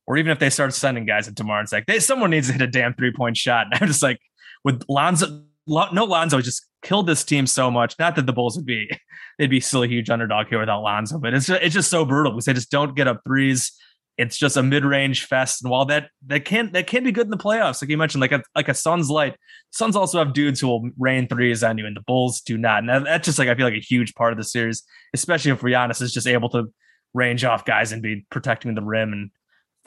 [0.06, 2.52] or even if they start sending guys at DeMar and Zach, they someone needs to
[2.52, 3.66] hit a damn three point shot.
[3.72, 4.20] And I'm just like
[4.62, 7.94] with Lonzo, no Lonzo just killed this team so much.
[7.98, 8.90] Not that the Bulls would be
[9.38, 12.04] they'd be still a huge underdog here without Lonzo, but it's just, it's just so
[12.04, 13.72] brutal because they just don't get up threes.
[14.18, 17.30] It's just a mid-range fest, and while that that can that can be good in
[17.30, 19.34] the playoffs, like you mentioned, like a like a Suns light.
[19.70, 22.80] Suns also have dudes who will rain threes on you, and the Bulls do not.
[22.80, 24.82] And that, that's just like I feel like a huge part of the series,
[25.14, 26.70] especially if Giannis is just able to
[27.14, 29.30] range off guys and be protecting the rim and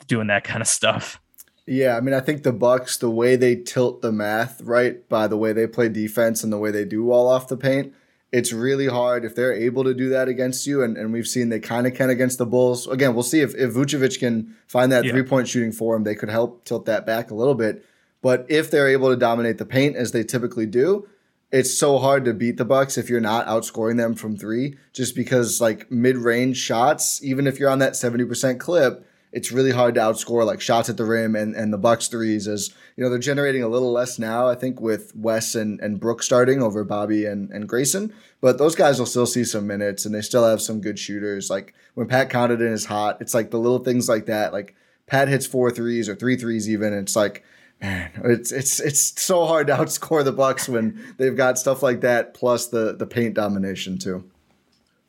[0.07, 1.19] doing that kind of stuff.
[1.65, 5.27] Yeah, I mean, I think the Bucks, the way they tilt the math, right, by
[5.27, 7.93] the way they play defense and the way they do wall off the paint,
[8.33, 10.83] it's really hard if they're able to do that against you.
[10.83, 12.87] And, and we've seen they kind of can against the Bulls.
[12.87, 15.11] Again, we'll see if, if Vucevic can find that yeah.
[15.11, 17.85] three point shooting for him, they could help tilt that back a little bit.
[18.21, 21.07] But if they're able to dominate the paint as they typically do,
[21.51, 25.15] it's so hard to beat the Bucks if you're not outscoring them from three, just
[25.15, 29.95] because like mid range shots, even if you're on that 70% clip, it's really hard
[29.95, 33.09] to outscore like shots at the rim and, and the Bucks threes as you know
[33.09, 36.83] they're generating a little less now I think with Wes and, and Brook starting over
[36.83, 38.13] Bobby and, and Grayson.
[38.39, 41.49] But those guys will still see some minutes and they still have some good shooters.
[41.49, 44.53] Like when Pat Connaughton is hot it's like the little things like that.
[44.53, 44.75] Like
[45.07, 47.43] Pat hits four threes or three threes even it's like
[47.81, 52.01] man it's it's it's so hard to outscore the Bucks when they've got stuff like
[52.01, 54.29] that plus the the paint domination too.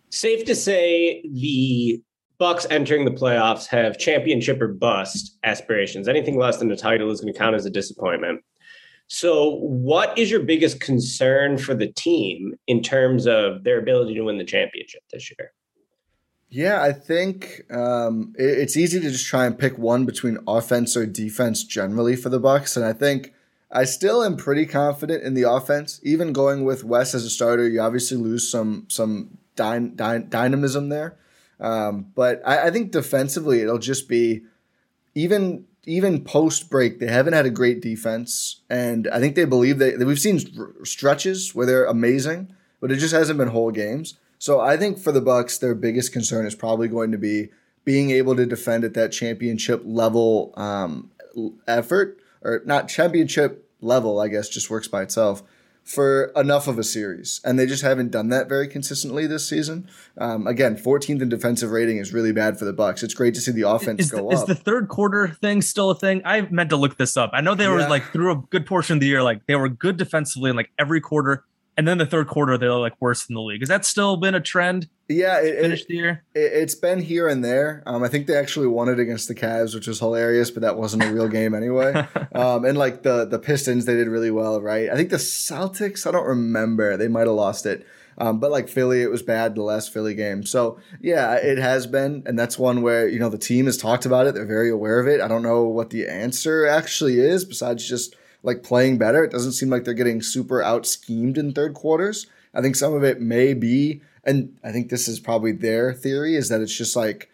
[0.08, 2.02] Safe to say the
[2.38, 6.08] Bucks entering the playoffs have championship or bust aspirations.
[6.08, 8.42] Anything less than a title is going to count as a disappointment.
[9.06, 14.22] So, what is your biggest concern for the team in terms of their ability to
[14.22, 15.52] win the championship this year?
[16.48, 20.96] Yeah, I think um, it, it's easy to just try and pick one between offense
[20.96, 23.34] or defense generally for the Bucks, and I think
[23.70, 26.00] I still am pretty confident in the offense.
[26.02, 30.88] Even going with Wes as a starter, you obviously lose some some dy- dy- dynamism
[30.88, 31.16] there,
[31.60, 34.42] um, but I, I think defensively it'll just be
[35.14, 39.78] even even post break, they haven't had a great defense, and I think they believe
[39.78, 40.40] that we've seen
[40.84, 44.18] stretches where they're amazing, but it just hasn't been whole games.
[44.38, 47.50] So I think for the Bucks, their biggest concern is probably going to be
[47.84, 51.10] being able to defend at that championship level um,
[51.66, 55.42] effort, or not championship level, I guess, just works by itself
[55.84, 59.86] for enough of a series, and they just haven't done that very consistently this season.
[60.16, 63.02] Um, again, 14th in defensive rating is really bad for the Bucks.
[63.02, 64.32] It's great to see the offense is go the, up.
[64.32, 66.22] Is the third quarter thing still a thing?
[66.24, 67.30] I meant to look this up.
[67.34, 67.88] I know they were yeah.
[67.88, 70.70] like through a good portion of the year, like they were good defensively in like
[70.78, 71.44] every quarter,
[71.76, 73.60] and then the third quarter they're like worse than the league.
[73.60, 74.88] Has that still been a trend?
[75.08, 76.24] Yeah, it, finished the year.
[76.34, 77.82] It, has been here and there.
[77.86, 80.78] Um, I think they actually won it against the Cavs, which was hilarious, but that
[80.78, 82.06] wasn't a real game anyway.
[82.34, 84.90] Um, and like the the Pistons, they did really well, right?
[84.90, 86.96] I think the Celtics, I don't remember.
[86.96, 87.86] They might have lost it.
[88.18, 90.44] Um, but like Philly, it was bad the last Philly game.
[90.44, 94.04] So yeah, it has been, and that's one where you know the team has talked
[94.04, 94.34] about it.
[94.34, 95.20] They're very aware of it.
[95.20, 99.24] I don't know what the answer actually is besides just like playing better.
[99.24, 102.28] It doesn't seem like they're getting super out schemed in third quarters.
[102.54, 106.34] I think some of it may be and I think this is probably their theory
[106.34, 107.30] is that it's just like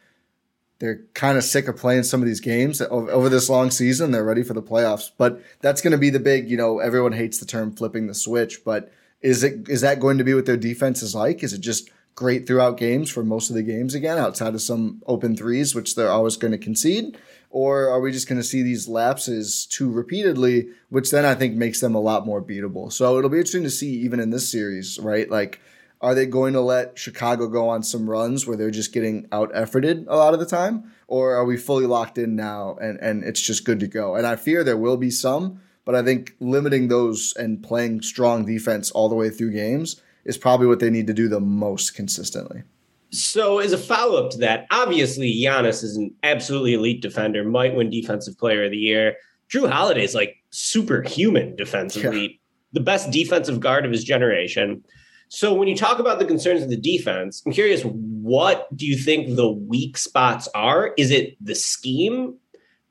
[0.79, 4.11] they're kind of sick of playing some of these games over this long season.
[4.11, 7.13] They're ready for the playoffs, but that's going to be the big, you know, everyone
[7.13, 10.47] hates the term flipping the switch, but is it, is that going to be what
[10.47, 11.43] their defense is like?
[11.43, 15.03] Is it just great throughout games for most of the games again, outside of some
[15.07, 17.19] open threes, which they're always going to concede?
[17.51, 21.57] Or are we just going to see these lapses too repeatedly, which then I think
[21.57, 22.93] makes them a lot more beatable?
[22.93, 25.29] So it'll be interesting to see even in this series, right?
[25.29, 25.61] Like,
[26.01, 29.53] are they going to let Chicago go on some runs where they're just getting out
[29.53, 30.93] efforted a lot of the time?
[31.09, 34.15] Or are we fully locked in now and, and it's just good to go?
[34.15, 38.47] And I fear there will be some, but I think limiting those and playing strong
[38.47, 41.95] defense all the way through games is probably what they need to do the most
[41.95, 42.63] consistently.
[43.13, 47.75] So, as a follow up to that, obviously Giannis is an absolutely elite defender, might
[47.75, 49.17] win Defensive Player of the Year.
[49.53, 52.37] Jrue Holiday is like superhuman defensively, yeah.
[52.73, 54.85] the best defensive guard of his generation.
[55.29, 58.97] So when you talk about the concerns of the defense, I'm curious, what do you
[58.97, 60.93] think the weak spots are?
[60.97, 62.37] Is it the scheme?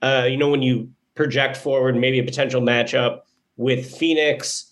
[0.02, 3.20] Uh, you know, when you project forward maybe a potential matchup
[3.58, 4.69] with Phoenix,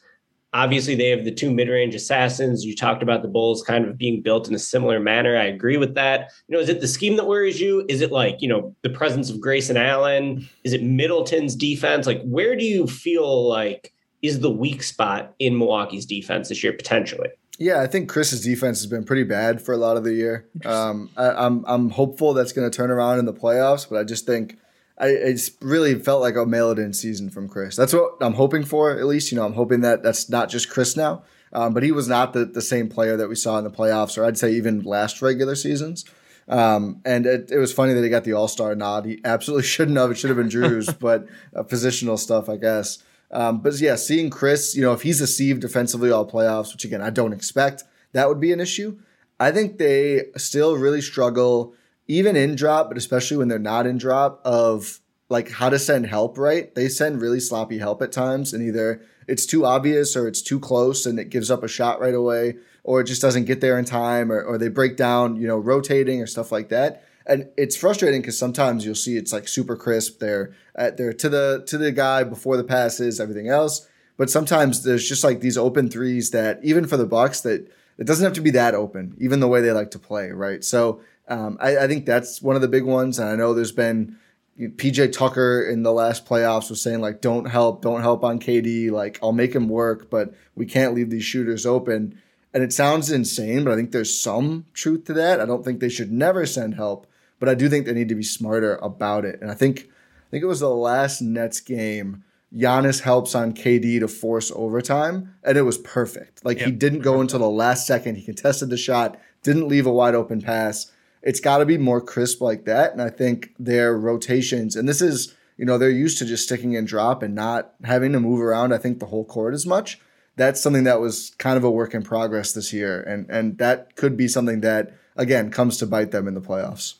[0.58, 2.65] obviously they have the two mid-range assassins.
[2.65, 5.38] You talked about the Bulls kind of being built in a similar manner.
[5.38, 6.32] I agree with that.
[6.48, 7.86] You know, is it the scheme that worries you?
[7.88, 10.50] Is it like, you know, the presence of Grayson Allen?
[10.63, 12.08] Is it Middleton's defense?
[12.08, 13.93] Like where do you feel like
[14.24, 17.30] is the weak spot in Milwaukee's defense this year potentially?
[17.60, 20.48] Yeah, I think Khris's defense has been pretty bad for a lot of the year.
[20.65, 24.00] Um, I, am I'm, I'm hopeful that's going to turn around in the playoffs, but
[24.00, 24.58] I just think
[24.99, 27.75] I it's really felt like a mail it in season from Khris.
[27.75, 28.91] That's what I'm hoping for.
[28.91, 31.91] At least you know I'm hoping that that's not just Khris now, um, but he
[31.91, 34.51] was not the the same player that we saw in the playoffs, or I'd say
[34.53, 36.05] even last regular seasons.
[36.49, 39.05] Um, and it, it was funny that he got the All Star nod.
[39.05, 40.12] He absolutely shouldn't have.
[40.12, 43.03] It should have been Jrue's, but uh, positional stuff, I guess.
[43.29, 47.01] Um, but yeah, seeing Khris, you know, if he's deceived defensively all playoffs, which again
[47.01, 47.83] I don't expect,
[48.13, 48.97] that would be an issue.
[49.39, 51.75] I think they still really struggle,
[52.08, 56.06] even in drop, but especially when they're not in drop, of like how to send
[56.06, 56.74] help right.
[56.74, 60.60] They send really sloppy help at times, and either it's too obvious or it's too
[60.60, 63.78] close and it gives up a shot right away, or it just doesn't get there
[63.78, 67.50] in time, or, or they break down, you know, rotating or stuff like that and
[67.58, 70.20] it's frustrating because sometimes you'll see it's like super crisp.
[70.20, 73.88] They're at they're to the to the guy before the passes, everything else.
[74.15, 78.08] But sometimes there's just like these open threes that even for the Bucks that it
[78.08, 80.63] doesn't have to be that open, even the way they like to play, right?
[80.63, 83.19] So um, I, I think that's one of the big ones.
[83.19, 84.17] And I know there's been
[84.59, 88.91] PJ Tucker in the last playoffs was saying like, don't help, don't help on KD.
[88.91, 92.21] Like I'll make him work, but we can't leave these shooters open.
[92.53, 95.39] And it sounds insane, but I think there's some truth to that.
[95.39, 97.07] I don't think they should never send help
[97.39, 99.39] but I do think they need to be smarter about it.
[99.41, 102.23] And I think I think it was the last Nets game.
[102.53, 106.45] Giannis helps on KD to force overtime, and it was perfect.
[106.45, 106.67] Like yep.
[106.67, 108.15] he didn't go until the last second.
[108.15, 110.91] He contested the shot, didn't leave a wide open pass.
[111.28, 112.91] It's got to be more crisp like that.
[112.91, 116.75] And I think their rotations, and this is, you know, they're used to just sticking
[116.75, 119.99] and drop and not having to move around, I think, the whole court as much.
[120.38, 123.01] That's something that was kind of a work in progress this year.
[123.01, 126.95] And and that could be something that, again, comes to bite them in the playoffs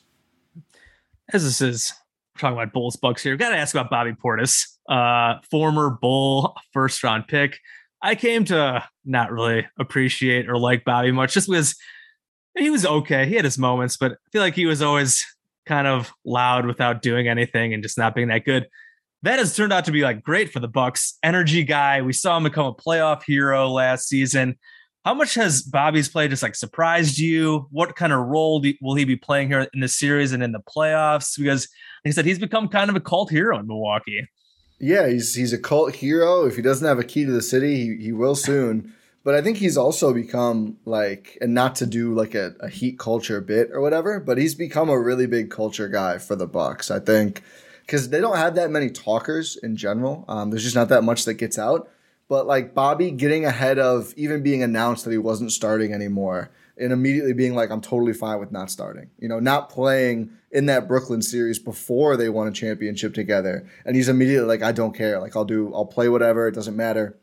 [1.32, 1.92] as this is
[2.38, 4.66] talking about Bulls Bucks here, got to ask about Bobby Portis.
[4.88, 7.58] uh, former Bull first round pick.
[8.00, 11.74] I came to not really appreciate or like Bobby much just because
[12.58, 13.26] he was okay.
[13.26, 15.24] He had his moments, but I feel like he was always
[15.66, 18.66] kind of loud without doing anything and just not being that good.
[19.22, 21.18] That has turned out to be like great for the Bucks.
[21.22, 22.02] Energy guy.
[22.02, 24.56] We saw him become a playoff hero last season.
[25.04, 27.66] How much has Bobby's play just like surprised you?
[27.70, 30.52] What kind of role do, will he be playing here in the series and in
[30.52, 31.38] the playoffs?
[31.38, 31.68] Because,
[32.04, 34.28] like I said, he's become kind of a cult hero in Milwaukee.
[34.80, 36.44] Yeah, he's he's a cult hero.
[36.44, 38.94] If he doesn't have a key to the city, he, he will soon.
[39.28, 42.98] But I think he's also become like, and not to do like a, a heat
[42.98, 46.90] culture bit or whatever, but he's become a really big culture guy for the Bucks.
[46.90, 47.42] I think
[47.82, 50.24] because they don't have that many talkers in general.
[50.28, 51.90] Um, there's just not that much that gets out.
[52.30, 56.90] But like Bobby getting ahead of even being announced that he wasn't starting anymore and
[56.90, 59.10] immediately being like, I'm totally fine with not starting.
[59.18, 63.68] You know, not playing in that Brooklyn series before they won a championship together.
[63.84, 65.20] And he's immediately like, I don't care.
[65.20, 66.48] Like, I'll do, I'll play whatever.
[66.48, 67.18] It doesn't matter.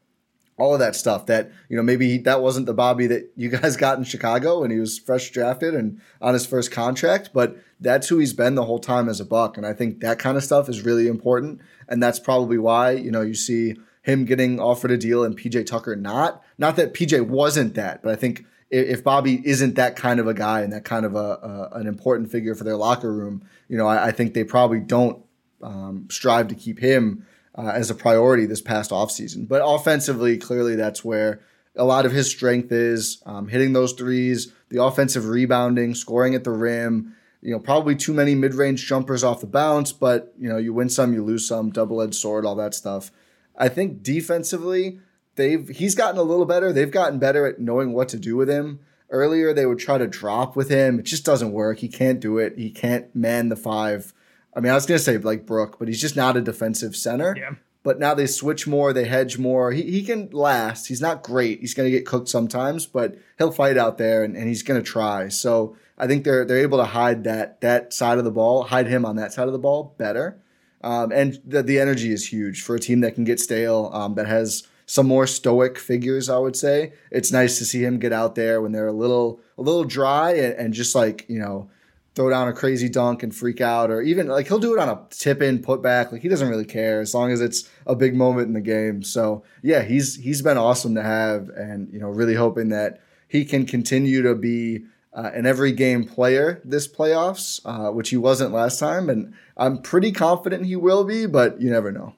[0.57, 3.75] All of that stuff that, you know, maybe that wasn't the Bobby that you guys
[3.75, 8.07] got in Chicago and he was fresh drafted and on his first contract, but that's
[8.07, 9.57] who he's been the whole time as a Buck.
[9.57, 11.61] And I think that kind of stuff is really important.
[11.87, 15.65] And that's probably why, you know, you see him getting offered a deal and PJ
[15.65, 16.41] Tucker not.
[16.57, 20.33] Not that PJ wasn't that, but I think if Bobby isn't that kind of a
[20.33, 23.77] guy and that kind of a, a an important figure for their locker room, you
[23.77, 25.23] know, I, I think they probably don't
[25.61, 27.25] um, strive to keep him
[27.57, 29.47] uh, as a priority this past offseason.
[29.47, 31.41] But offensively, clearly that's where
[31.75, 36.43] a lot of his strength is um, hitting those threes, the offensive rebounding, scoring at
[36.43, 37.15] the rim.
[37.41, 40.89] You know, probably too many mid-range jumpers off the bounce, but you know, you win
[40.89, 43.11] some, you lose some, double-edged sword, all that stuff.
[43.57, 44.99] I think defensively,
[45.35, 46.73] they've he's gotten a little better.
[46.73, 48.79] They've gotten better at knowing what to do with him.
[49.11, 50.99] Earlier, they would try to drop with him.
[50.99, 51.79] It just doesn't work.
[51.79, 52.57] He can't do it.
[52.57, 54.13] He can't man the five.
[54.55, 57.35] I mean, I was gonna say like Brook, but he's just not a defensive center.
[57.37, 57.55] Yeah.
[57.85, 59.71] But now they switch more, they hedge more.
[59.71, 60.87] He, he can last.
[60.87, 61.59] He's not great.
[61.59, 64.81] He's going to get cooked sometimes, but he'll fight out there and, and he's going
[64.81, 65.29] to try.
[65.29, 68.87] So I think they're they're able to hide that that side of the ball, hide
[68.87, 70.41] him on that side of the ball better.
[70.81, 74.15] Um, and the, the energy is huge for a team that can get stale, um,
[74.15, 76.93] that has some more stoic figures, I would say.
[77.11, 80.31] It's nice to see him get out there when they're a little a little dry
[80.31, 81.69] and, and just like, you know,
[82.15, 84.87] throw down a crazy dunk and freak out or even like he'll do it on
[84.87, 87.95] a tip in put back like he doesn't really care as long as it's a
[87.95, 89.03] big moment in the game.
[89.03, 93.43] So yeah he's he's been awesome to have and you know really hoping that he
[93.43, 98.53] can continue to be uh, an every game player this playoffs uh, which he wasn't
[98.53, 99.09] last time.
[99.09, 102.15] And i'm pretty confident he will be but you never know.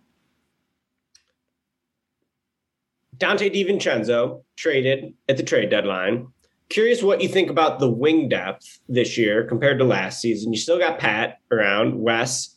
[3.17, 6.27] Donte DiVincenzo traded at the trade deadline.
[6.69, 10.51] Curious what you think about the wing depth this year compared to last season.
[10.51, 11.99] You still got Pat around.
[11.99, 12.55] Wes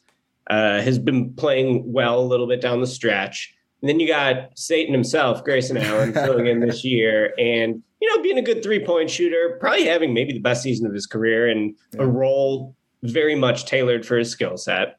[0.48, 3.54] uh, has been playing well a little bit down the stretch.
[3.80, 8.22] And then you got Satan himself, Grayson Allen, filling in this year and, you know,
[8.22, 11.48] being a good three point shooter, probably having maybe the best season of his career
[11.48, 12.02] and yeah.
[12.02, 14.98] a role very much tailored for his skill set.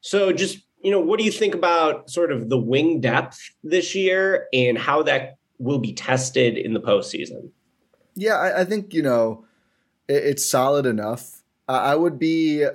[0.00, 3.94] So just you know, what do you think about sort of the wing depth this
[3.96, 7.50] year and how that will be tested in the postseason?
[8.16, 9.44] Yeah, I, I think, you know,
[10.08, 11.42] it, it's solid enough.
[11.68, 12.66] I, I would be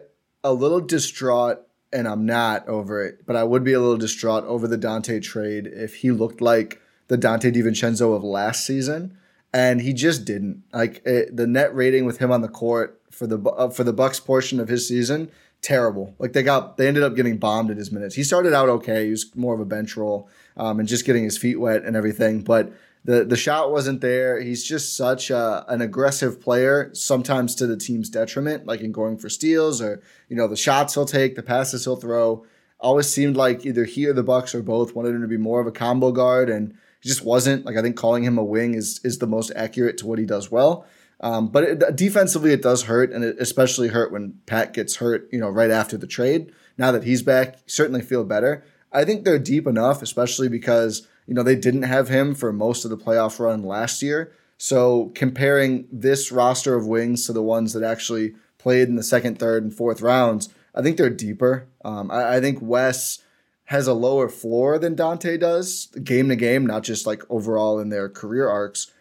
[0.44, 1.60] a little distraught,
[1.92, 5.22] and I'm not over it, but I would be a little distraught over the Donte
[5.22, 9.18] trade if he looked like the Donte DiVincenzo of last season,
[9.54, 10.64] and he just didn't.
[10.72, 13.92] Like it, the net rating with him on the court for the uh, for the
[13.92, 15.30] Bucks portion of his season
[15.62, 16.16] terrible.
[16.20, 18.16] Like they got they ended up getting bombed at his minutes.
[18.16, 19.06] He started out okay.
[19.06, 21.96] He was more of a bench role um, and just getting his feet wet and
[21.96, 22.72] everything, but
[23.04, 24.40] the the shot wasn't there.
[24.40, 29.18] He's just such a, an aggressive player, sometimes to the team's detriment, like in going
[29.18, 32.46] for steals or you know the shots he'll take, the passes he'll throw.
[32.80, 35.62] Always seemed like either he or the Bucks or both wanted him to be more
[35.62, 37.66] of a combo guard, and he just wasn't.
[37.66, 40.26] Like I think calling him a wing is is the most accurate to what he
[40.26, 40.86] does well.
[41.22, 45.28] Um, but it, defensively, it does hurt, and it especially hurt when Pat gets hurt.
[45.32, 46.52] You know, right after the trade.
[46.78, 48.64] Now that he's back, certainly feel better.
[48.92, 52.84] I think they're deep enough, especially because you know they didn't have him for most
[52.84, 54.34] of the playoff run last year.
[54.58, 59.40] So comparing this roster of wings to the ones that actually played in the second,
[59.40, 61.70] third, and fourth rounds, I think they're deeper.
[61.86, 63.20] Um, I, I think Wes
[63.64, 67.88] has a lower floor than Donte does, game to game, not just like overall in
[67.88, 68.92] their career arcs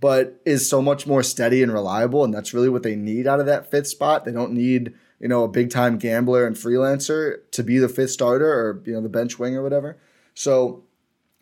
[0.00, 2.22] but is so much more steady and reliable.
[2.22, 4.24] And that's really what they need out of that fifth spot.
[4.24, 8.12] They don't need, you know, a big time gambler and freelancer to be the fifth
[8.12, 9.98] starter or, you know, the bench wing or whatever.
[10.34, 10.84] So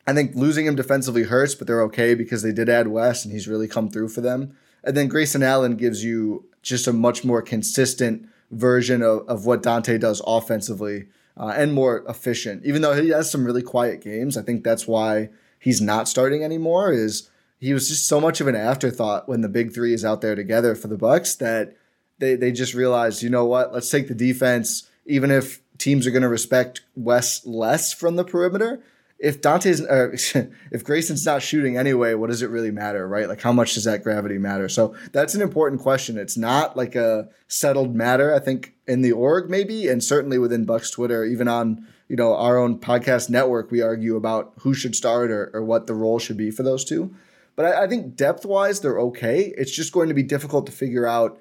[0.07, 3.32] I think losing him defensively hurts, but they're okay because they did add Wes and
[3.32, 4.57] he's really come through for them.
[4.84, 9.62] And then Grayson Allen gives you just a much more consistent version of, of what
[9.62, 12.64] Donte does offensively uh, and more efficient.
[12.64, 16.44] Even though he has some really quiet games, I think that's why he's not starting
[16.44, 16.92] anymore.
[16.92, 17.28] Is
[17.59, 20.34] he was just so much of an afterthought when the big three is out there
[20.34, 21.76] together for the Bucks that
[22.18, 26.11] they they just realized, you know what, let's take the defense, even if teams are
[26.11, 28.82] going to respect Wes less from the perimeter.
[29.18, 30.10] If Donte's, uh,
[30.70, 33.28] if Grayson's not shooting anyway, what does it really matter, right?
[33.28, 34.68] Like, how much does that gravity matter?
[34.68, 36.18] So that's an important question.
[36.18, 40.64] It's not like a settled matter, I think, in the org maybe, and certainly within
[40.64, 44.94] Bucks Twitter, even on you know our own podcast network, we argue about who should
[44.94, 47.14] start or, or what the role should be for those two.
[47.56, 49.54] But I, I think depth wise, they're okay.
[49.56, 51.40] It's just going to be difficult to figure out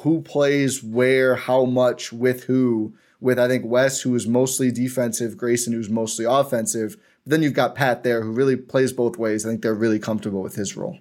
[0.00, 2.94] who plays where, how much, with who.
[3.24, 6.98] With I think Wes, who is mostly defensive, Grayson, who's mostly offensive.
[7.24, 9.46] But then you've got Pat there, who really plays both ways.
[9.46, 10.98] I think they're really comfortable with his role.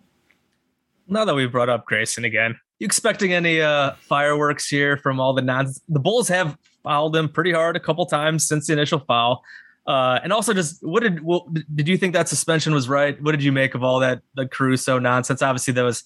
[1.09, 5.33] Now that we've brought up Grayson again, you expecting any uh, fireworks here from all
[5.33, 5.67] the non?
[5.89, 9.43] The Bulls have fouled him pretty hard a couple times since the initial foul.
[9.85, 13.21] Uh, and also, just what did well, did you think that suspension was right?
[13.21, 15.41] What did you make of all that the Caruso nonsense?
[15.41, 16.05] Obviously, there was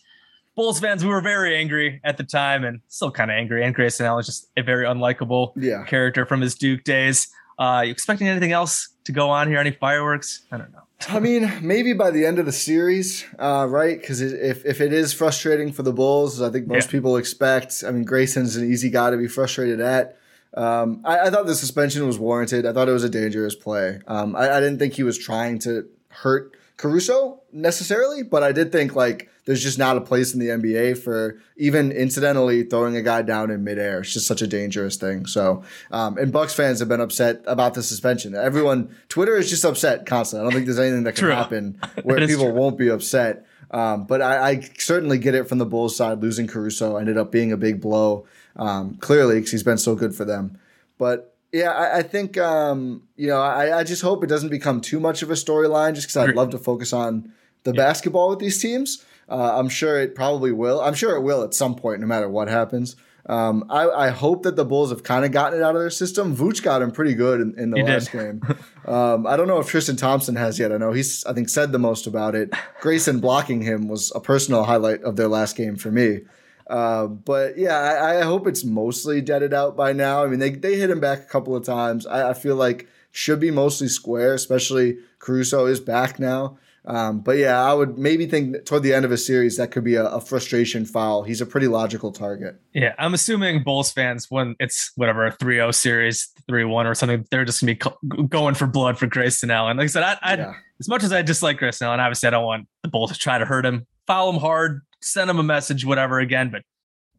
[0.58, 3.64] Bulls fans we were very angry at the time and still kind of angry.
[3.64, 5.84] And Grayson Allen is just a very unlikable yeah.
[5.86, 7.28] character from his Duke days.
[7.60, 9.60] Uh, you expecting anything else to go on here?
[9.60, 10.46] Any fireworks?
[10.52, 10.82] I don't know.
[11.10, 14.02] I mean, maybe by the end of the series, uh, right?
[14.02, 16.92] Because if, if it is frustrating for the Bulls, I think most yeah.
[16.92, 17.84] people expect.
[17.88, 20.18] I mean, Grayson's an easy guy to be frustrated at.
[20.56, 22.66] Um, I, I, thought the suspension was warranted.
[22.66, 24.00] I thought it was a dangerous play.
[24.08, 28.72] Um, I, I didn't think he was trying to hurt Caruso necessarily, but I did
[28.72, 33.02] think like there's just not a place in the NBA for even incidentally throwing a
[33.02, 34.02] guy down in midair.
[34.02, 35.26] It's just such a dangerous thing.
[35.26, 38.36] So, um, and Bucks fans have been upset about the suspension.
[38.36, 40.42] Everyone, Twitter is just upset constantly.
[40.42, 41.34] I don't think there's anything that can true.
[41.34, 42.54] happen where people true.
[42.54, 43.46] won't be upset.
[43.72, 46.22] Um, but I, I, certainly get it from the Bulls side.
[46.22, 48.26] Losing Caruso ended up being a big blow,
[48.56, 50.58] um, clearly, because he's been so good for them.
[50.98, 54.82] But yeah, I, I think um, you know I, I, just hope it doesn't become
[54.82, 57.34] too much of a storyline, just because I'd love to focus on
[57.64, 57.84] the yeah.
[57.84, 59.04] basketball with these teams.
[59.30, 60.80] Uh, I'm sure it probably will.
[60.80, 62.96] I'm sure it will at some point, no matter what happens.
[63.28, 65.90] Um, I, I, hope that the Bulls have kind of gotten it out of their
[65.90, 66.34] system.
[66.34, 68.42] Vooch got him pretty good in, in the he last game.
[68.88, 70.72] Um, I don't know if Tristan Thompson has yet.
[70.72, 72.54] I know he's I think said the most about it.
[72.80, 76.22] Grayson blocking him was a personal highlight of their last game for me.
[76.70, 80.24] Uh, but yeah, I, I, hope it's mostly deaded out by now.
[80.24, 82.06] I mean, they, they hit him back a couple of times.
[82.06, 86.58] I, I feel like should be mostly square, especially Caruso is back now.
[86.88, 89.84] Um, but yeah, I would maybe think toward the end of a series that could
[89.84, 91.24] be a, a, frustration foul.
[91.24, 92.62] He's a pretty logical target.
[92.74, 97.44] Yeah, I'm assuming Bulls fans, when it's whatever a 3-0 series, 3-1 or something, they're
[97.44, 99.76] just gonna be going for blood for Grayson Allen.
[99.76, 100.54] Like I said, I, I yeah.
[100.80, 103.38] as much as I dislike Grayson Allen, obviously I don't want the Bulls to try
[103.38, 106.20] to hurt him, foul him hard, send him a message, whatever.
[106.20, 106.62] Again, but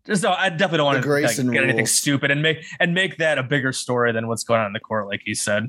[0.07, 3.19] just no, I definitely don't want to like, get anything stupid and make and make
[3.19, 5.69] that a bigger story than what's going on in the court, like you said.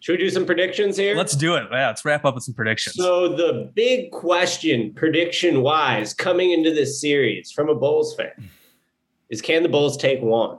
[0.00, 1.14] Should we do some predictions here?
[1.14, 1.68] Let's do it.
[1.70, 2.96] Yeah, let's wrap up with some predictions.
[2.96, 8.50] So the big question, prediction wise, coming into this series from a Bulls fan,
[9.30, 10.58] is can the Bulls take one,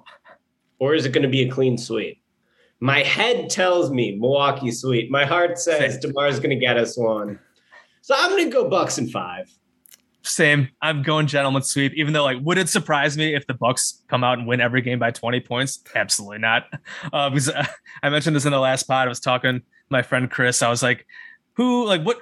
[0.79, 2.21] or is it going to be a clean sweep?
[2.79, 5.11] My head tells me Milwaukee sweep.
[5.11, 7.38] My heart says DeMar's going to get us one.
[8.01, 9.49] So I'm going to go Bucks and five.
[10.24, 10.69] Same.
[10.82, 11.93] I'm going gentleman sweep.
[11.95, 14.82] Even though, like, would it surprise me if the Bucks come out and win every
[14.82, 15.84] game by 20 points?
[15.95, 16.65] Absolutely not.
[17.11, 17.65] Uh, because uh,
[18.01, 19.07] I mentioned this in the last pod.
[19.07, 20.61] I was talking my friend Chris.
[20.61, 21.05] I was like,
[21.53, 22.17] who, like, what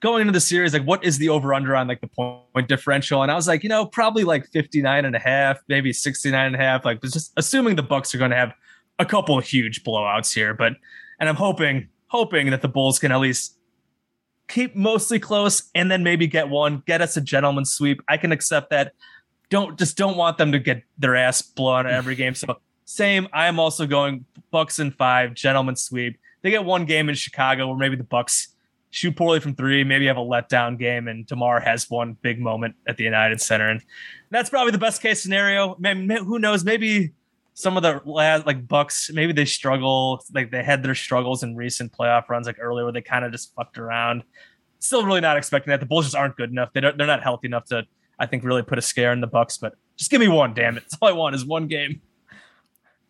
[0.00, 0.72] going into the series?
[0.72, 3.22] Like, what is the over under on like the point differential?
[3.22, 6.54] And I was like, you know, probably like 59 and a half, maybe 69 and
[6.56, 6.84] a half.
[6.84, 8.52] Like, just assuming the Bucks are going to have
[8.98, 10.54] a couple huge blowouts here.
[10.54, 10.72] But,
[11.20, 13.58] and I'm hoping, hoping that the Bulls can at least
[14.52, 18.02] keep mostly close and then maybe get one, get us a gentleman sweep.
[18.06, 18.92] I can accept that.
[19.48, 22.34] Don't just don't want them to get their ass blown every game.
[22.34, 23.28] So same.
[23.32, 26.18] I am also going Bucks and five, gentleman sweep.
[26.42, 28.48] They get one game in Chicago where maybe the Bucks
[28.90, 32.74] shoot poorly from three, maybe have a letdown game, and DeMar has one big moment
[32.86, 33.80] at the United Center, and
[34.30, 35.76] that's probably the best case scenario.
[35.78, 36.62] Maybe, who knows?
[36.62, 37.12] Maybe
[37.54, 41.56] some of the last like Bucks, maybe they struggle, like they had their struggles in
[41.56, 44.22] recent playoff runs, like earlier where they kind of just fucked around.
[44.78, 45.80] Still, really not expecting that.
[45.80, 46.72] The Bulls just aren't good enough.
[46.72, 47.86] They don't, they're not healthy enough to,
[48.18, 49.58] I think, really put a scare in the Bucks.
[49.58, 50.84] But just give me one, damn it.
[50.84, 52.00] That's all I want is one game.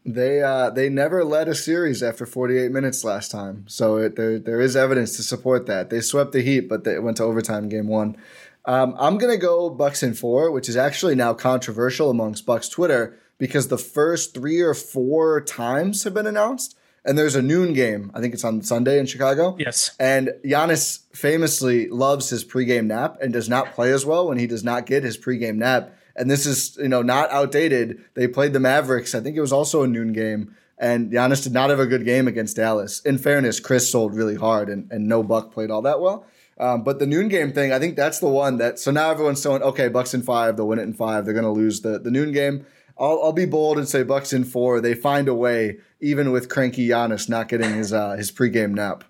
[0.05, 4.41] They uh, they never led a series after 48 minutes last time, so it, there
[4.41, 5.91] there is evidence to support that.
[5.91, 8.17] They swept the Heat, but they went to overtime game one.
[8.65, 13.22] Um, I'm gonna go Bucks in four, which is actually now controversial amongst Bucks Twitter
[13.43, 16.77] because the first three or four times have been announced.
[17.05, 18.13] And there's a noon game.
[18.15, 19.57] I think it's on Sunday in Chicago.
[19.59, 19.97] Yes.
[19.99, 24.47] And Giannis famously loves his pregame nap and does not play as well when he
[24.47, 25.93] does not get his pregame nap.
[26.15, 28.05] And this is, you know, not outdated.
[28.15, 29.13] They played the Mavericks.
[29.13, 30.55] I think it was also a noon game.
[30.79, 33.01] And Giannis did not have a good game against Dallas.
[33.01, 36.27] In fairness, Khris sold really hard and, and no Buck played all that well.
[36.59, 38.79] Um, but the noon game thing, I think that's the one that.
[38.79, 41.25] So now everyone's saying, okay, Bucks in five, they'll win it in five.
[41.25, 42.67] They're going to lose the the noon game.
[43.03, 44.81] I'll, I'll be bold and say Bucks in four.
[44.81, 49.03] They find a way, even with cranky Giannis not getting his uh, his pregame nap.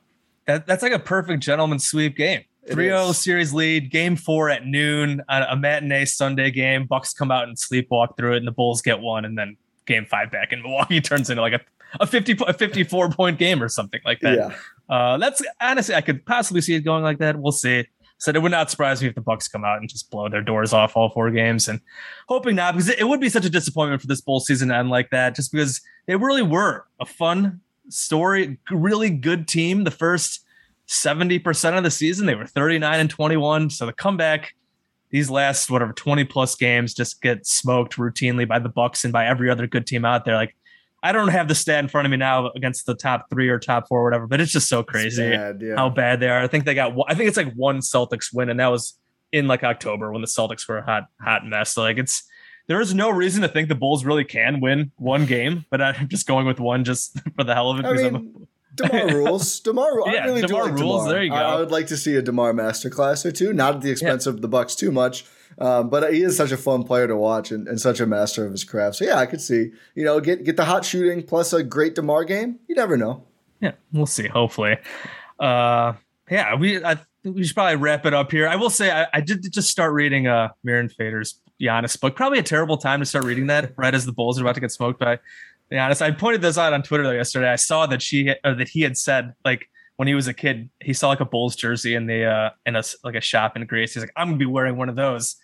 [0.47, 2.45] That, that's like a perfect gentleman sweep game.
[2.68, 6.86] 3-0 series lead, game four at noon, a, a matinee Sunday game.
[6.86, 10.07] Bucks come out and sleepwalk through it, and the Bulls get one, and then game
[10.07, 11.61] five back in Milwaukee turns into like a,
[12.01, 14.36] a 50 a 54 point game or something like that.
[14.36, 14.55] Yeah.
[14.88, 17.38] Uh, that's honestly, I could possibly see it going like that.
[17.38, 17.86] We'll see.
[18.23, 20.43] Said it would not surprise me if the Bucks come out and just blow their
[20.43, 21.81] doors off all four games, and
[22.29, 24.91] hoping not because it, would be such a disappointment for this bowl season to end
[24.91, 25.35] like that.
[25.35, 29.83] Just because they really were a fun story, really good team.
[29.83, 30.45] The first
[30.87, 33.70] seventy percent of the season, they were thirty nine and twenty one.
[33.70, 34.55] So the comeback
[35.11, 39.27] these last whatever 20 plus games just get smoked routinely by the bucks and by
[39.27, 40.57] every other good team out there like
[41.03, 43.59] I don't have the stat in front of me now against the top three or
[43.59, 45.75] top four or whatever, but it's just so crazy bad, yeah.
[45.77, 46.41] how bad they are.
[46.41, 48.99] I think they got, I think it's like one Celtics win, and that was
[49.33, 51.77] in like October when the Celtics were a hot, hot mess.
[51.77, 52.23] Like it's,
[52.69, 56.09] there is no reason to think the Bulls really can win one game, but I'm
[56.09, 57.87] just going with one just for the hell of it.
[57.87, 58.47] I mean,
[58.77, 59.61] DeMar rules.
[59.61, 61.03] DeMar, yeah, I really DeMar do like rules.
[61.03, 61.13] DeMar.
[61.13, 61.37] There you go.
[61.37, 64.27] I, I, would like to see a DeMar masterclass or two, not at the expense
[64.27, 64.33] yeah.
[64.33, 65.25] of the Bucks too much.
[65.59, 68.45] Um, but he is such a fun player to watch and, and, such a master
[68.45, 68.97] of his craft.
[68.97, 71.95] So yeah, I could see you know get get the hot shooting plus a great
[71.95, 72.59] DeMar game.
[72.69, 73.25] You never know.
[73.61, 74.29] Yeah, we'll see.
[74.29, 74.77] Hopefully,
[75.39, 75.93] uh,
[76.31, 78.49] yeah, we I, we should probably wrap it up here.
[78.49, 82.17] I will say I, I did just start reading uh Mirin Fader's Giannis book.
[82.17, 84.61] Probably a terrible time to start reading that right as the Bulls are about to
[84.61, 85.19] get smoked by
[85.71, 86.03] Giannis.
[86.03, 87.51] I pointed this out on Twitter though yesterday.
[87.51, 90.69] I saw that she or that he had said like when he was a kid,
[90.81, 93.65] he saw like a Bulls jersey in the uh in a like a shop in
[93.67, 93.95] Greece.
[93.95, 95.37] He's like, I'm gonna be wearing one of those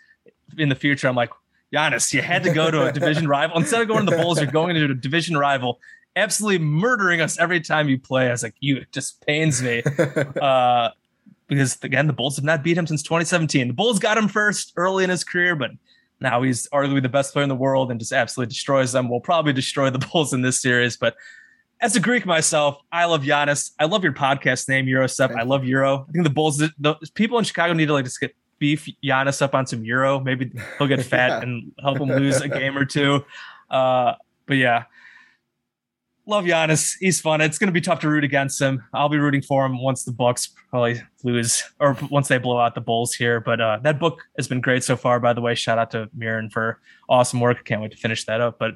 [0.57, 1.09] in the future.
[1.09, 1.31] I'm like,
[1.73, 3.59] Giannis, you had to go to a division rival.
[3.59, 5.79] Instead of going to the Bulls, you're going to a division rival,
[6.17, 8.29] absolutely murdering us every time you play.
[8.29, 9.83] I was like, you it just pains me.
[10.41, 10.91] Uh,
[11.49, 13.69] because again, the Bulls have not beat him since 2017.
[13.69, 15.71] The Bulls got him first early in his career, but
[16.21, 19.09] now he's arguably the best player in the world and just absolutely destroys them.
[19.09, 21.17] Will probably destroy the Bulls in this series, but
[21.81, 23.73] as a Greek myself, I love Giannis.
[23.79, 25.31] I love your podcast name, Euro Step.
[25.31, 26.07] I love Euro.
[26.09, 29.43] I think the Bulls, the, people in Chicago need to like just get beef Giannis
[29.43, 30.21] up on some Euro.
[30.21, 31.41] Maybe he'll get fat yeah.
[31.43, 33.25] and help him lose a game or two.
[33.71, 34.15] Uh,
[34.47, 34.85] but yeah,
[36.27, 36.97] love Giannis.
[37.01, 37.41] He's fun.
[37.41, 38.85] It's going to be tough to root against him.
[38.93, 42.75] I'll be rooting for him once the Bucks probably lose or once they blow out
[42.75, 43.41] the Bulls here.
[43.41, 45.19] But uh, that book has been great so far.
[45.19, 47.65] By the way, shout out to Mirin for awesome work.
[47.65, 48.59] Can't wait to finish that up.
[48.59, 48.75] But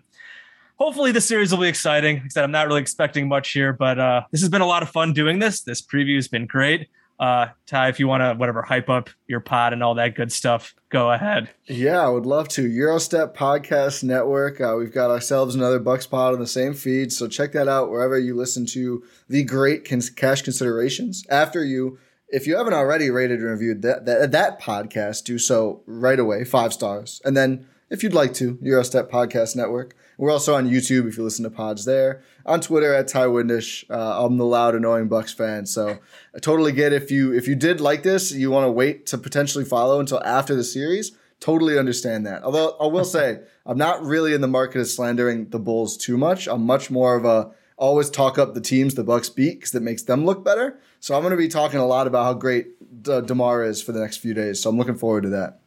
[0.76, 2.16] hopefully the series will be exciting.
[2.16, 4.66] Like I said, I'm not really expecting much here, but uh, this has been a
[4.66, 5.60] lot of fun doing this.
[5.60, 6.88] This preview has been great.
[7.22, 10.32] Uh, Ty, if you want to whatever hype up your pod and all that good
[10.32, 11.48] stuff, go ahead.
[11.68, 12.68] Yeah, I would love to.
[12.68, 14.60] Eurostep Podcast Network.
[14.60, 17.90] Uh, we've got ourselves another Bucks pod on the same feed, so check that out
[17.90, 19.84] wherever you listen to the great
[20.16, 21.24] cash considerations.
[21.30, 25.84] After you, if you haven't already rated and reviewed that that, that podcast, do so
[25.86, 29.94] right away, five stars, and then if you'd like to, Eurostep Podcast Network.
[30.22, 32.22] We're also on YouTube if you listen to pods there.
[32.46, 33.84] On Twitter at Ty Windish.
[33.90, 35.66] Uh, I'm the loud, annoying Bucks fan.
[35.66, 35.98] So
[36.32, 39.18] I totally get if you if you did like this, you want to wait to
[39.18, 41.10] potentially follow until after the series.
[41.40, 42.44] Totally understand that.
[42.44, 46.16] Although I will say I'm not really in the market of slandering the Bulls too
[46.16, 46.46] much.
[46.46, 49.82] I'm much more of a always talk up the teams the Bucks beat because it
[49.82, 50.78] makes them look better.
[51.00, 53.90] So I'm going to be talking a lot about how great D- DeMar is for
[53.90, 54.62] the next few days.
[54.62, 55.58] So I'm looking forward to that.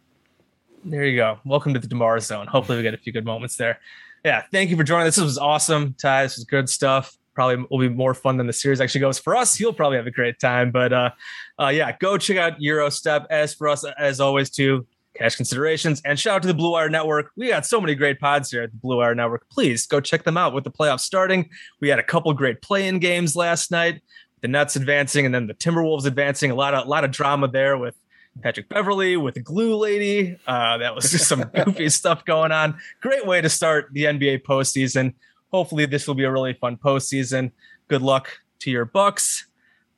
[0.86, 1.40] There you go.
[1.44, 2.48] Welcome to the DeMar zone.
[2.48, 3.80] Hopefully we get a few good moments there
[4.26, 5.06] yeah, thank you for joining.
[5.06, 6.24] This was awesome, Ty.
[6.24, 7.16] This was good stuff.
[7.36, 9.60] Probably will be more fun than the series actually goes for us.
[9.60, 10.72] You'll probably have a great time.
[10.72, 11.12] But uh,
[11.60, 13.28] uh, yeah, go check out Eurostep.
[13.30, 16.90] As for us, as always, too, cash considerations and shout out to the Blue Wire
[16.90, 17.32] Network.
[17.38, 19.48] We got so many great pods here at the Blue Wire Network.
[19.50, 21.50] Please go check them out with the playoffs starting.
[21.80, 24.02] We had a couple great play-in games last night.
[24.42, 26.50] The Nets advancing and then the Timberwolves advancing.
[26.50, 27.96] A lot of a lot of drama there with
[28.42, 30.38] Patrick Beverley with glue lady.
[30.46, 32.78] Uh, that was just some goofy stuff going on.
[33.02, 35.14] Great way to start the NBA postseason.
[35.52, 37.52] Hopefully, this will be a really fun postseason.
[37.88, 38.30] Good luck
[38.60, 39.48] to your Bucks.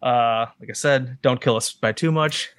[0.01, 2.51] Uh, like I said, don't kill us by too much.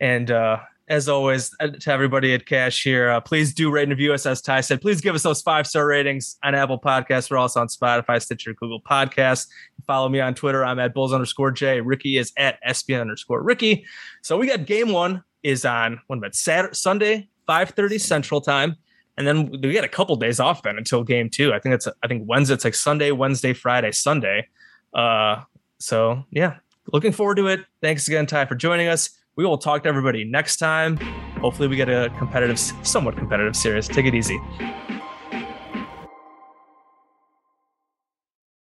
[0.00, 0.58] And uh,
[0.88, 4.26] as always, uh, to everybody at Cash here, uh, please do rate and review us.
[4.26, 7.30] As Ty said, please give us those five star ratings on Apple Podcasts.
[7.30, 9.46] We're also on Spotify, Stitcher, Google Podcasts.
[9.90, 10.64] Follow me on Twitter.
[10.64, 11.80] I'm at Bulls underscore J.
[11.80, 13.84] Ricky is at SPN underscore Ricky.
[14.22, 18.76] So we got game one is on when about Saturday, Sunday, 5:30 Central Time.
[19.16, 21.52] And then we get a couple days off then until game two.
[21.52, 24.46] I think it's I think Wednesday, it's like Sunday, Wednesday, Friday, Sunday.
[24.94, 25.42] Uh,
[25.80, 26.58] so yeah,
[26.92, 27.64] looking forward to it.
[27.82, 29.10] Thanks again, Ty, for joining us.
[29.34, 30.98] We will talk to everybody next time.
[31.40, 33.88] Hopefully, we get a competitive, somewhat competitive series.
[33.88, 34.38] Take it easy.